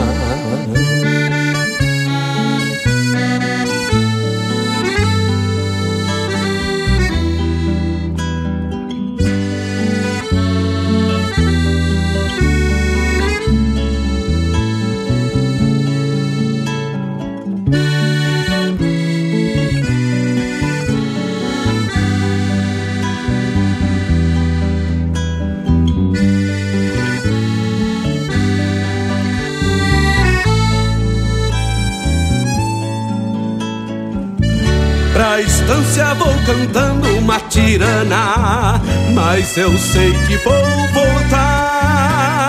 [36.48, 38.80] Cantando uma tirana,
[39.12, 40.54] mas eu sei que vou
[40.94, 42.48] voltar.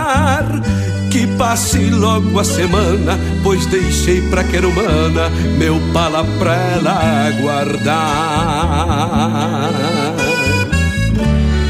[1.11, 7.99] Que passe logo a semana, pois deixei pra querumana meu pala pra ela guardar.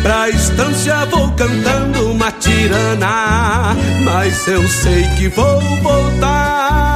[0.04, 6.89] Pra estância vou cantando uma tirana, mas eu sei que vou voltar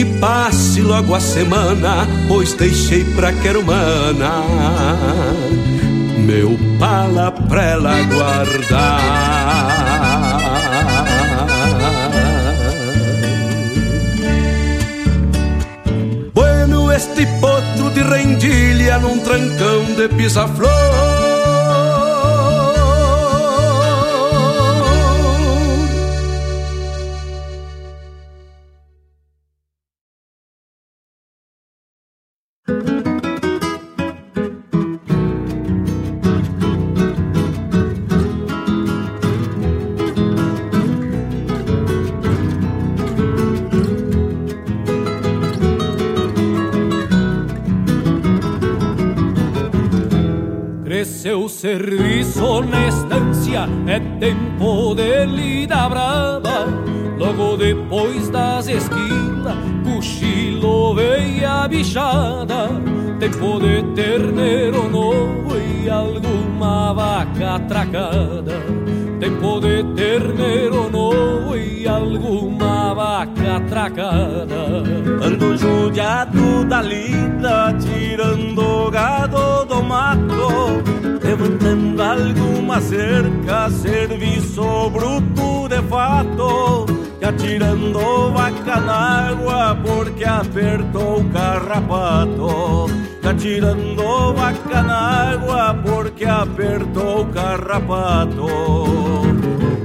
[0.00, 4.44] que passe logo a semana, pois deixei pra querumana
[6.20, 9.00] meu pala pra ela guardar.
[16.32, 21.09] Bueno, este potro de rendilha num trancão de pisa-flor
[82.70, 86.86] alguma cerca, serviço bruto de fato,
[87.20, 92.86] e atirando vaca na água porque apertou o carrapato.
[93.22, 98.46] E atirando vaca na água porque apertou o carrapato.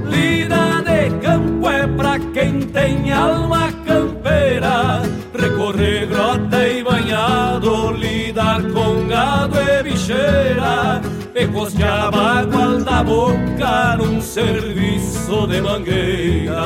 [0.06, 5.02] Lida de campo é pra quem tem alma campeira,
[5.36, 11.02] recorrer grota e banhado, lidar com gado e bicheira,
[11.46, 16.64] e costear água da boca num serviço de mangueira.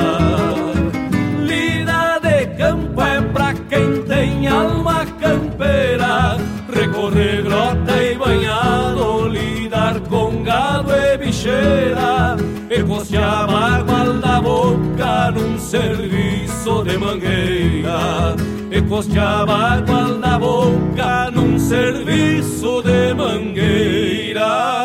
[1.39, 6.37] Lida de campo é pra quem tem alma campeira,
[6.73, 12.35] recorrer grota e banhado, lidar com gado e bicheira,
[12.69, 13.49] e costear
[15.71, 18.35] serviço de mangueira.
[18.69, 24.81] E costeava água da boca num serviço de mangueira.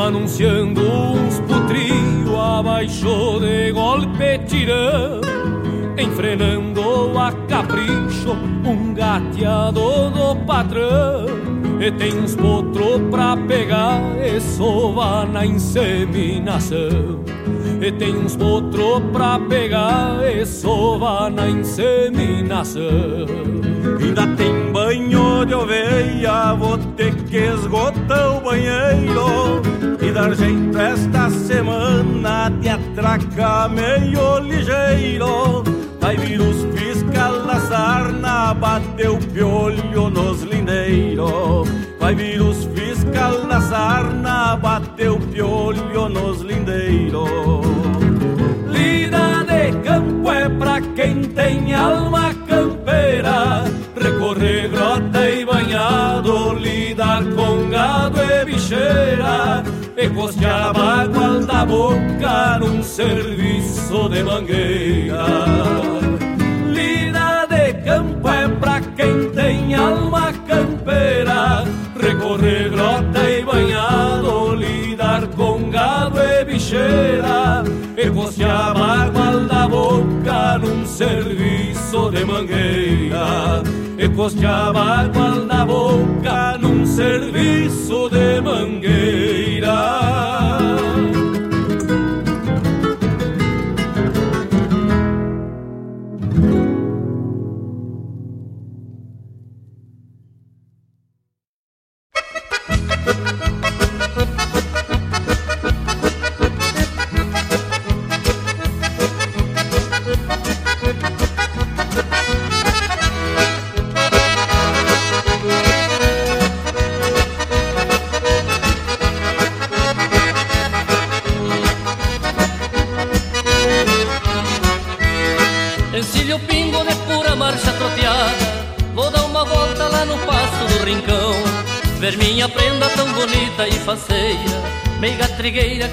[0.00, 1.38] Anunciando uns
[2.58, 5.20] putrio abaixo de golpe tirão
[5.96, 8.32] Enfrenando a capricho
[8.64, 11.26] um gateado do patrão.
[11.80, 17.24] E tem uns potro pra pegar e sovar na inseminação.
[17.80, 22.82] E tem uns potro pra pegar e sovar na inseminação.
[24.00, 29.60] Ainda tem banho de oveia, vou ter que esgotar o banheiro
[30.00, 35.62] E dar jeito esta semana de atracar meio ligeiro.
[36.00, 41.68] Vai vir os fiscal na sarna, bateu piolho nos lindeiros.
[42.00, 47.66] Vai vir os fiscal na sarna, bateu piolho nos lindeiros.
[48.68, 53.64] Lida de campo é pra quem tem alma campeira
[54.00, 59.64] Recorrer grota e banhado, lidar com gado e bicheira
[59.96, 65.24] E costear água da boca num serviço de mangueira.
[66.68, 71.64] Lida de campo é pra quem tem alma campeira.
[72.00, 77.64] Recorrer grota e banhado, lidar com gado e bicheira
[77.96, 83.62] E costear água da boca num serviço de mangueira
[84.08, 89.68] E costear água da boca num serviço de mangueira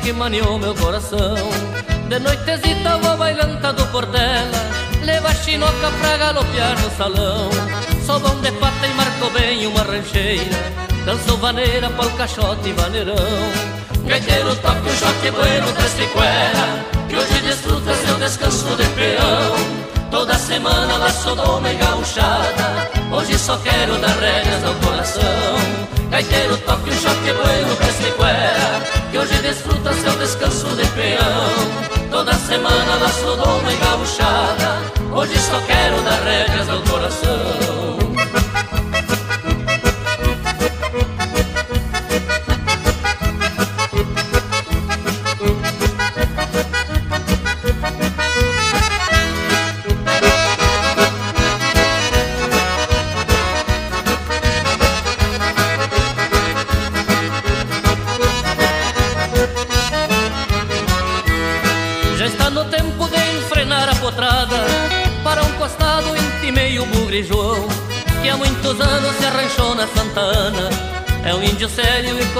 [0.05, 1.35] que maniou meu coração.
[2.07, 4.61] De noitezita vou bailanta do Portela
[5.03, 7.49] Leva a chinoca pra galopear no salão.
[8.05, 10.57] Sou bom de pata e marco bem uma rancheira.
[11.05, 13.15] Danço vaneira, pau, caixote e vaneirão.
[14.05, 16.65] Gaiteiro toque o joque bueno da estriquera
[17.09, 20.11] Que hoje desfruta seu descanso de peão.
[20.11, 22.89] Toda semana laço doma e gauchada.
[23.11, 25.85] Hoje só quero dar rédeas ao coração.
[26.11, 26.54] Gaiteiro
[26.95, 28.81] toque o choque bueno pra estriquera
[29.11, 34.81] Que hoje desfruta seu descanso de peão Toda semana laço doma e gauchada
[35.13, 38.04] Hoje só quero dar rédeas ao coração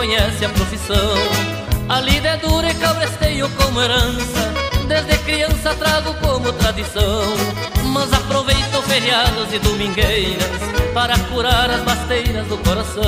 [0.05, 1.15] conhece a profissão.
[1.89, 4.53] A lida é dura e cabresteio como herança,
[4.87, 7.23] desde criança trago como tradição.
[7.91, 10.61] Mas aproveito feriados e domingueiras
[10.93, 13.03] para curar as basteiras do coração.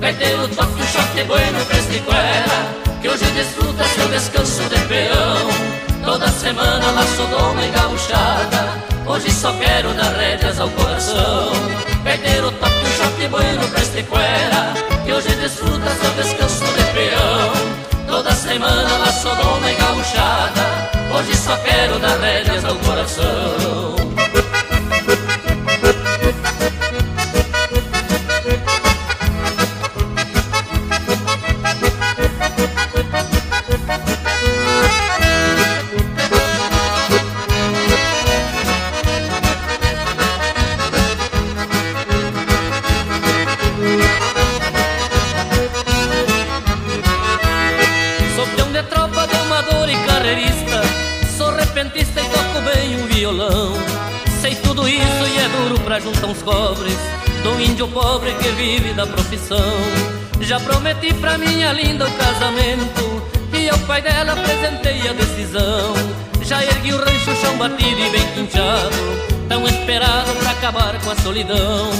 [0.00, 5.48] Gaiteiro toca um shot bueno prestiquera, que hoje desfruta seu descanso de peão.
[6.04, 11.52] Toda semana laço doma e gauchada, hoje só quero dar rédeas ao coração.
[12.04, 17.52] Gaiteiro toca um shot bueno prestiquera, que hoje desfruta seu descanso de peão.
[18.06, 20.90] Toda semana laço doma e gauchada.
[21.14, 23.96] Hoje só quero dar rédeas ao coração.
[55.84, 56.96] Pra juntar uns cobres
[57.42, 59.58] Do índio pobre que vive da profissão.
[60.40, 63.22] Já prometi pra minha linda o casamento
[63.52, 65.94] E ao pai dela apresentei a decisão.
[66.42, 68.96] Já ergui o rancho, chão batido e bem quinchado
[69.48, 71.90] Tão esperado pra acabar com a solidão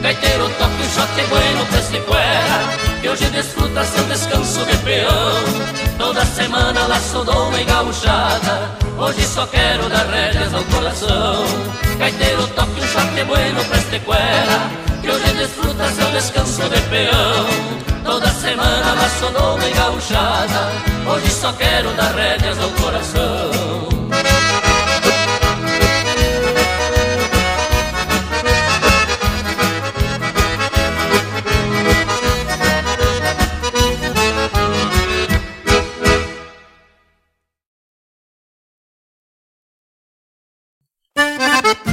[0.00, 2.58] Gaiteiro toque um shot bueno pra este cuera
[3.00, 5.08] Que hoje desfruta seu descanso de peão.
[5.98, 11.44] Toda semana laço doma e gauchada Hoje só quero dar rédeas ao coração.
[11.98, 14.70] Gaiteiro toque um shot bueno pra este cuera
[15.02, 17.46] Que hoje desfruta seu descanso de peão.
[18.04, 20.72] Toda semana laço doma e gauchada
[21.06, 23.87] Hoje só quero dar rédeas ao coração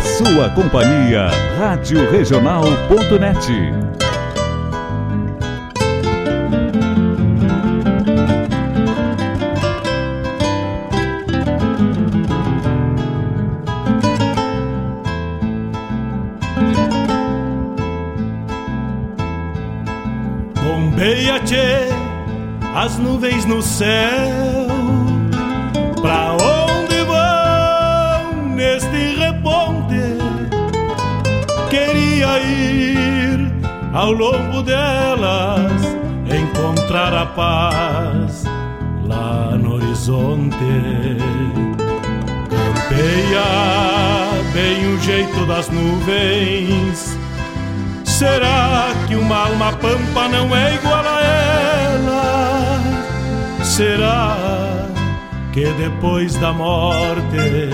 [0.00, 1.28] Sua companhia,
[1.58, 3.52] Rádio Regional.net.
[20.62, 21.88] Bombeia, tchê,
[22.74, 24.71] as nuvens no céu,
[33.92, 35.72] ao longo delas
[36.26, 38.44] encontrar a paz
[39.04, 40.56] lá no horizonte.
[42.48, 43.44] Campeia
[44.52, 47.18] bem o jeito das nuvens.
[48.04, 52.80] Será que uma alma pampa não é igual a ela?
[53.62, 54.36] Será
[55.52, 57.70] que depois da morte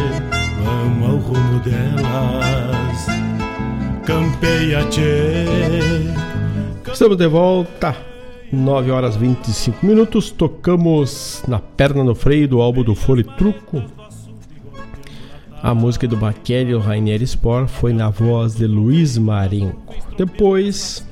[0.64, 3.07] vão ao rumo delas?
[4.08, 5.44] Campeia tchê.
[6.90, 7.94] Estamos de volta,
[8.50, 10.30] 9 horas 25 minutos.
[10.30, 13.84] Tocamos na perna no freio do álbum do Fole Truco.
[15.62, 19.94] A música do Baquelli Rainier Sport foi na voz de Luiz Marenco.
[20.16, 21.06] Depois,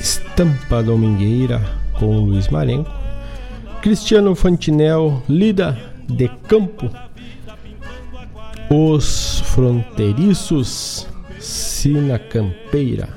[0.00, 1.60] Estampa Domingueira
[1.98, 2.88] com Luiz Marenco.
[3.80, 5.76] Cristiano Fantinel, Lida
[6.08, 6.88] de Campo
[8.74, 11.06] os Fronteiriços,
[11.38, 13.10] Sina Campeira.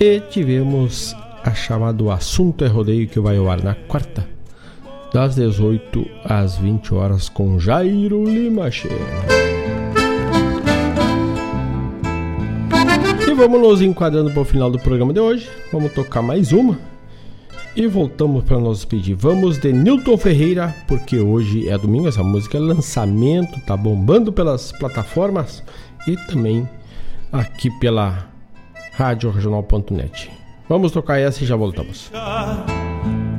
[0.00, 1.14] E tivemos
[1.44, 4.26] a chamada Assunto é Rodeio que vai ao ar na quarta,
[5.12, 8.70] das 18 às 20 horas com Jairo Lima
[13.28, 15.50] E vamos nos enquadrando para o final do programa de hoje.
[15.70, 16.91] Vamos tocar mais uma
[17.74, 19.14] e voltamos para nos pedir.
[19.14, 24.72] Vamos de Newton Ferreira, porque hoje é domingo, essa música é lançamento, tá bombando pelas
[24.72, 25.62] plataformas
[26.06, 26.68] e também
[27.32, 28.26] aqui pela
[28.94, 30.30] Rádio Regional.net.
[30.68, 32.10] Vamos tocar essa e já voltamos.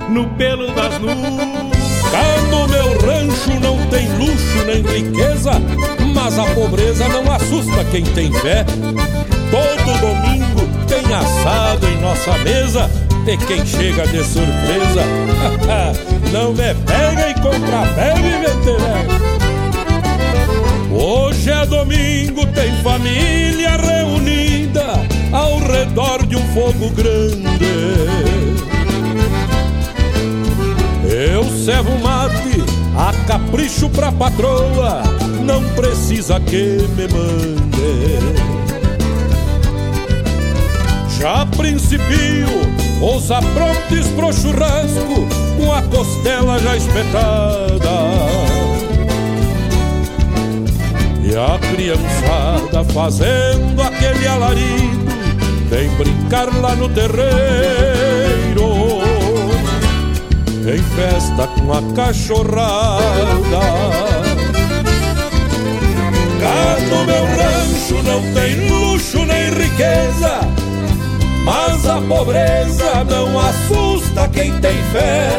[0.09, 1.83] No pelo das nuvens.
[2.11, 5.51] Cá no meu rancho não tem luxo nem riqueza,
[6.13, 8.63] mas a pobreza não assusta quem tem fé.
[9.49, 15.03] Todo domingo tem assado em nossa mesa e quem chega de surpresa
[16.31, 18.63] Não me pega e compra pega e vente
[20.95, 24.93] Hoje é domingo, tem família reunida
[25.31, 27.65] ao redor de um fogo grande.
[31.03, 32.63] Eu servo mate,
[32.95, 35.01] a capricho pra patroa,
[35.43, 38.43] não precisa que me mande.
[41.19, 42.72] Já principio
[43.03, 45.27] os aprontes pro churrasco,
[45.57, 47.73] com a costela já espetada.
[51.21, 55.03] E a criançada fazendo aquele alarido
[55.69, 57.23] Vem brincar lá no terreiro
[60.67, 62.93] Em festa com a cachorrada
[66.39, 70.41] Cá no meu rancho não tem luxo nem riqueza
[71.43, 75.29] Mas a pobreza não assusta quem tem fé.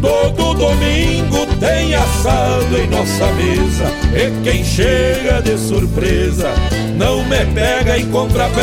[0.00, 3.86] Todo domingo tem assado em nossa mesa.
[4.14, 6.50] E quem chega de surpresa
[6.96, 8.62] não me pega em contrapé.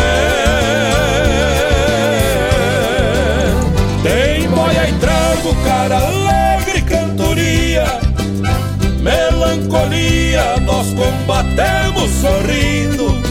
[4.03, 7.85] Tem boia e trago, cara alegre cantoria
[9.01, 10.57] Melancolia.
[10.61, 13.30] Nós combatemos sorrindo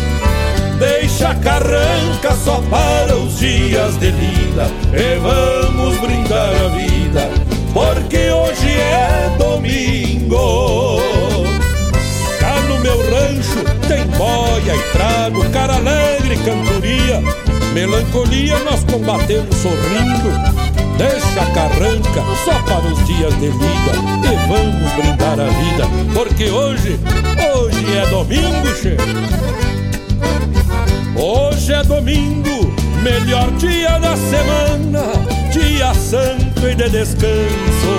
[1.20, 7.28] Deixa a carranca só para os dias de lida E vamos brindar a vida
[7.74, 10.98] porque hoje é domingo.
[12.40, 17.22] Cá no meu rancho tem boia e trago, cara alegre, cantoria,
[17.74, 20.30] melancolia nós combatemos sorrindo.
[20.97, 23.92] Deixa a carranca só para os dias de lida
[24.24, 26.98] e vamos brindar a vida, porque hoje,
[27.55, 28.97] hoje é domingo, che.
[31.22, 35.02] Hoje é domingo, melhor dia da semana,
[35.52, 37.90] dia santo e de descanso.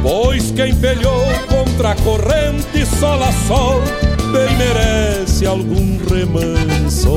[0.00, 3.82] Pois quem pelhou contra a corrente sol a sol,
[4.30, 7.16] bem merece algum remanso.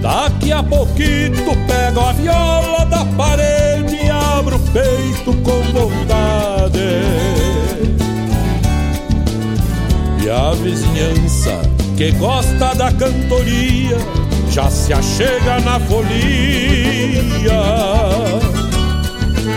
[0.00, 6.59] Daqui a pouquito pego a viola da parede e abro o peito com vontade.
[10.30, 11.60] A vizinhança
[11.96, 13.98] que gosta da cantoria
[14.52, 17.60] já se achega na folia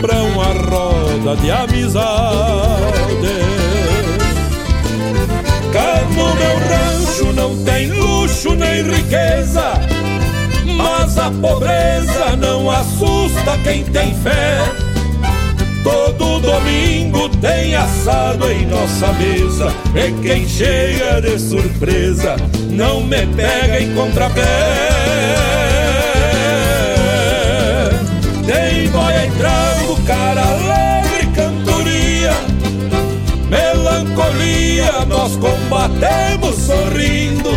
[0.01, 1.93] pra uma roda de amizade.
[5.71, 9.73] Cá no meu rancho não tem luxo nem riqueza,
[10.75, 14.82] mas a pobreza não assusta quem tem fé.
[16.43, 19.73] Domingo tem assado em nossa mesa.
[19.95, 22.35] E quem chega de surpresa
[22.69, 24.43] não me pega em contrapé.
[28.45, 32.33] Tem boia e trago, cara alegre, cantoria
[33.49, 37.51] Melancolia nós combatemos sorrindo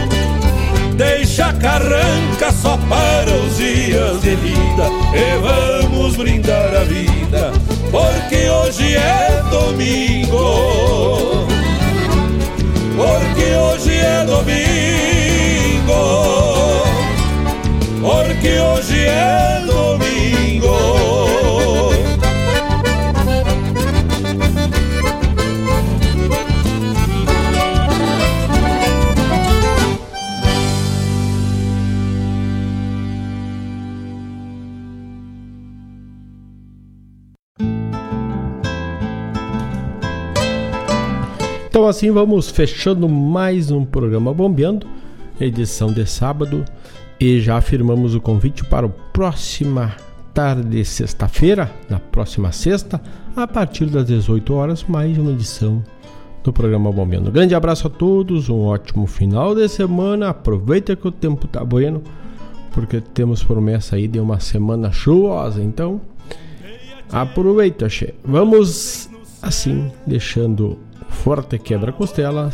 [1.36, 5.36] Deixa a carranca só para os dias de vida E
[5.82, 7.52] vamos brindar a vida
[7.90, 11.46] Porque hoje é domingo.
[12.96, 14.62] Porque hoje é domingo.
[18.00, 19.85] Porque hoje é domingo
[41.86, 44.88] Então assim vamos fechando mais um programa Bombeando,
[45.40, 46.64] edição de sábado,
[47.20, 49.94] e já afirmamos o convite para o próxima
[50.34, 53.00] tarde, sexta-feira, na próxima sexta,
[53.36, 55.80] a partir das 18 horas, mais uma edição
[56.42, 57.30] do programa Bombeando.
[57.30, 62.02] Grande abraço a todos, um ótimo final de semana, aproveita que o tempo tá bueno,
[62.72, 66.00] porque temos promessa aí de uma semana chuvosa, então
[67.12, 68.12] aproveita, che.
[68.24, 69.08] Vamos
[69.40, 70.84] assim, deixando
[71.24, 72.50] forte quebra-costela.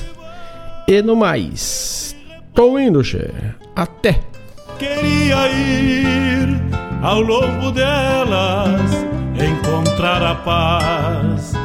[0.89, 2.17] E no mais,
[2.55, 3.31] tô indo, che.
[3.75, 4.21] Até!
[4.79, 6.49] Queria ir
[7.03, 8.91] ao longo delas,
[9.37, 11.53] encontrar a paz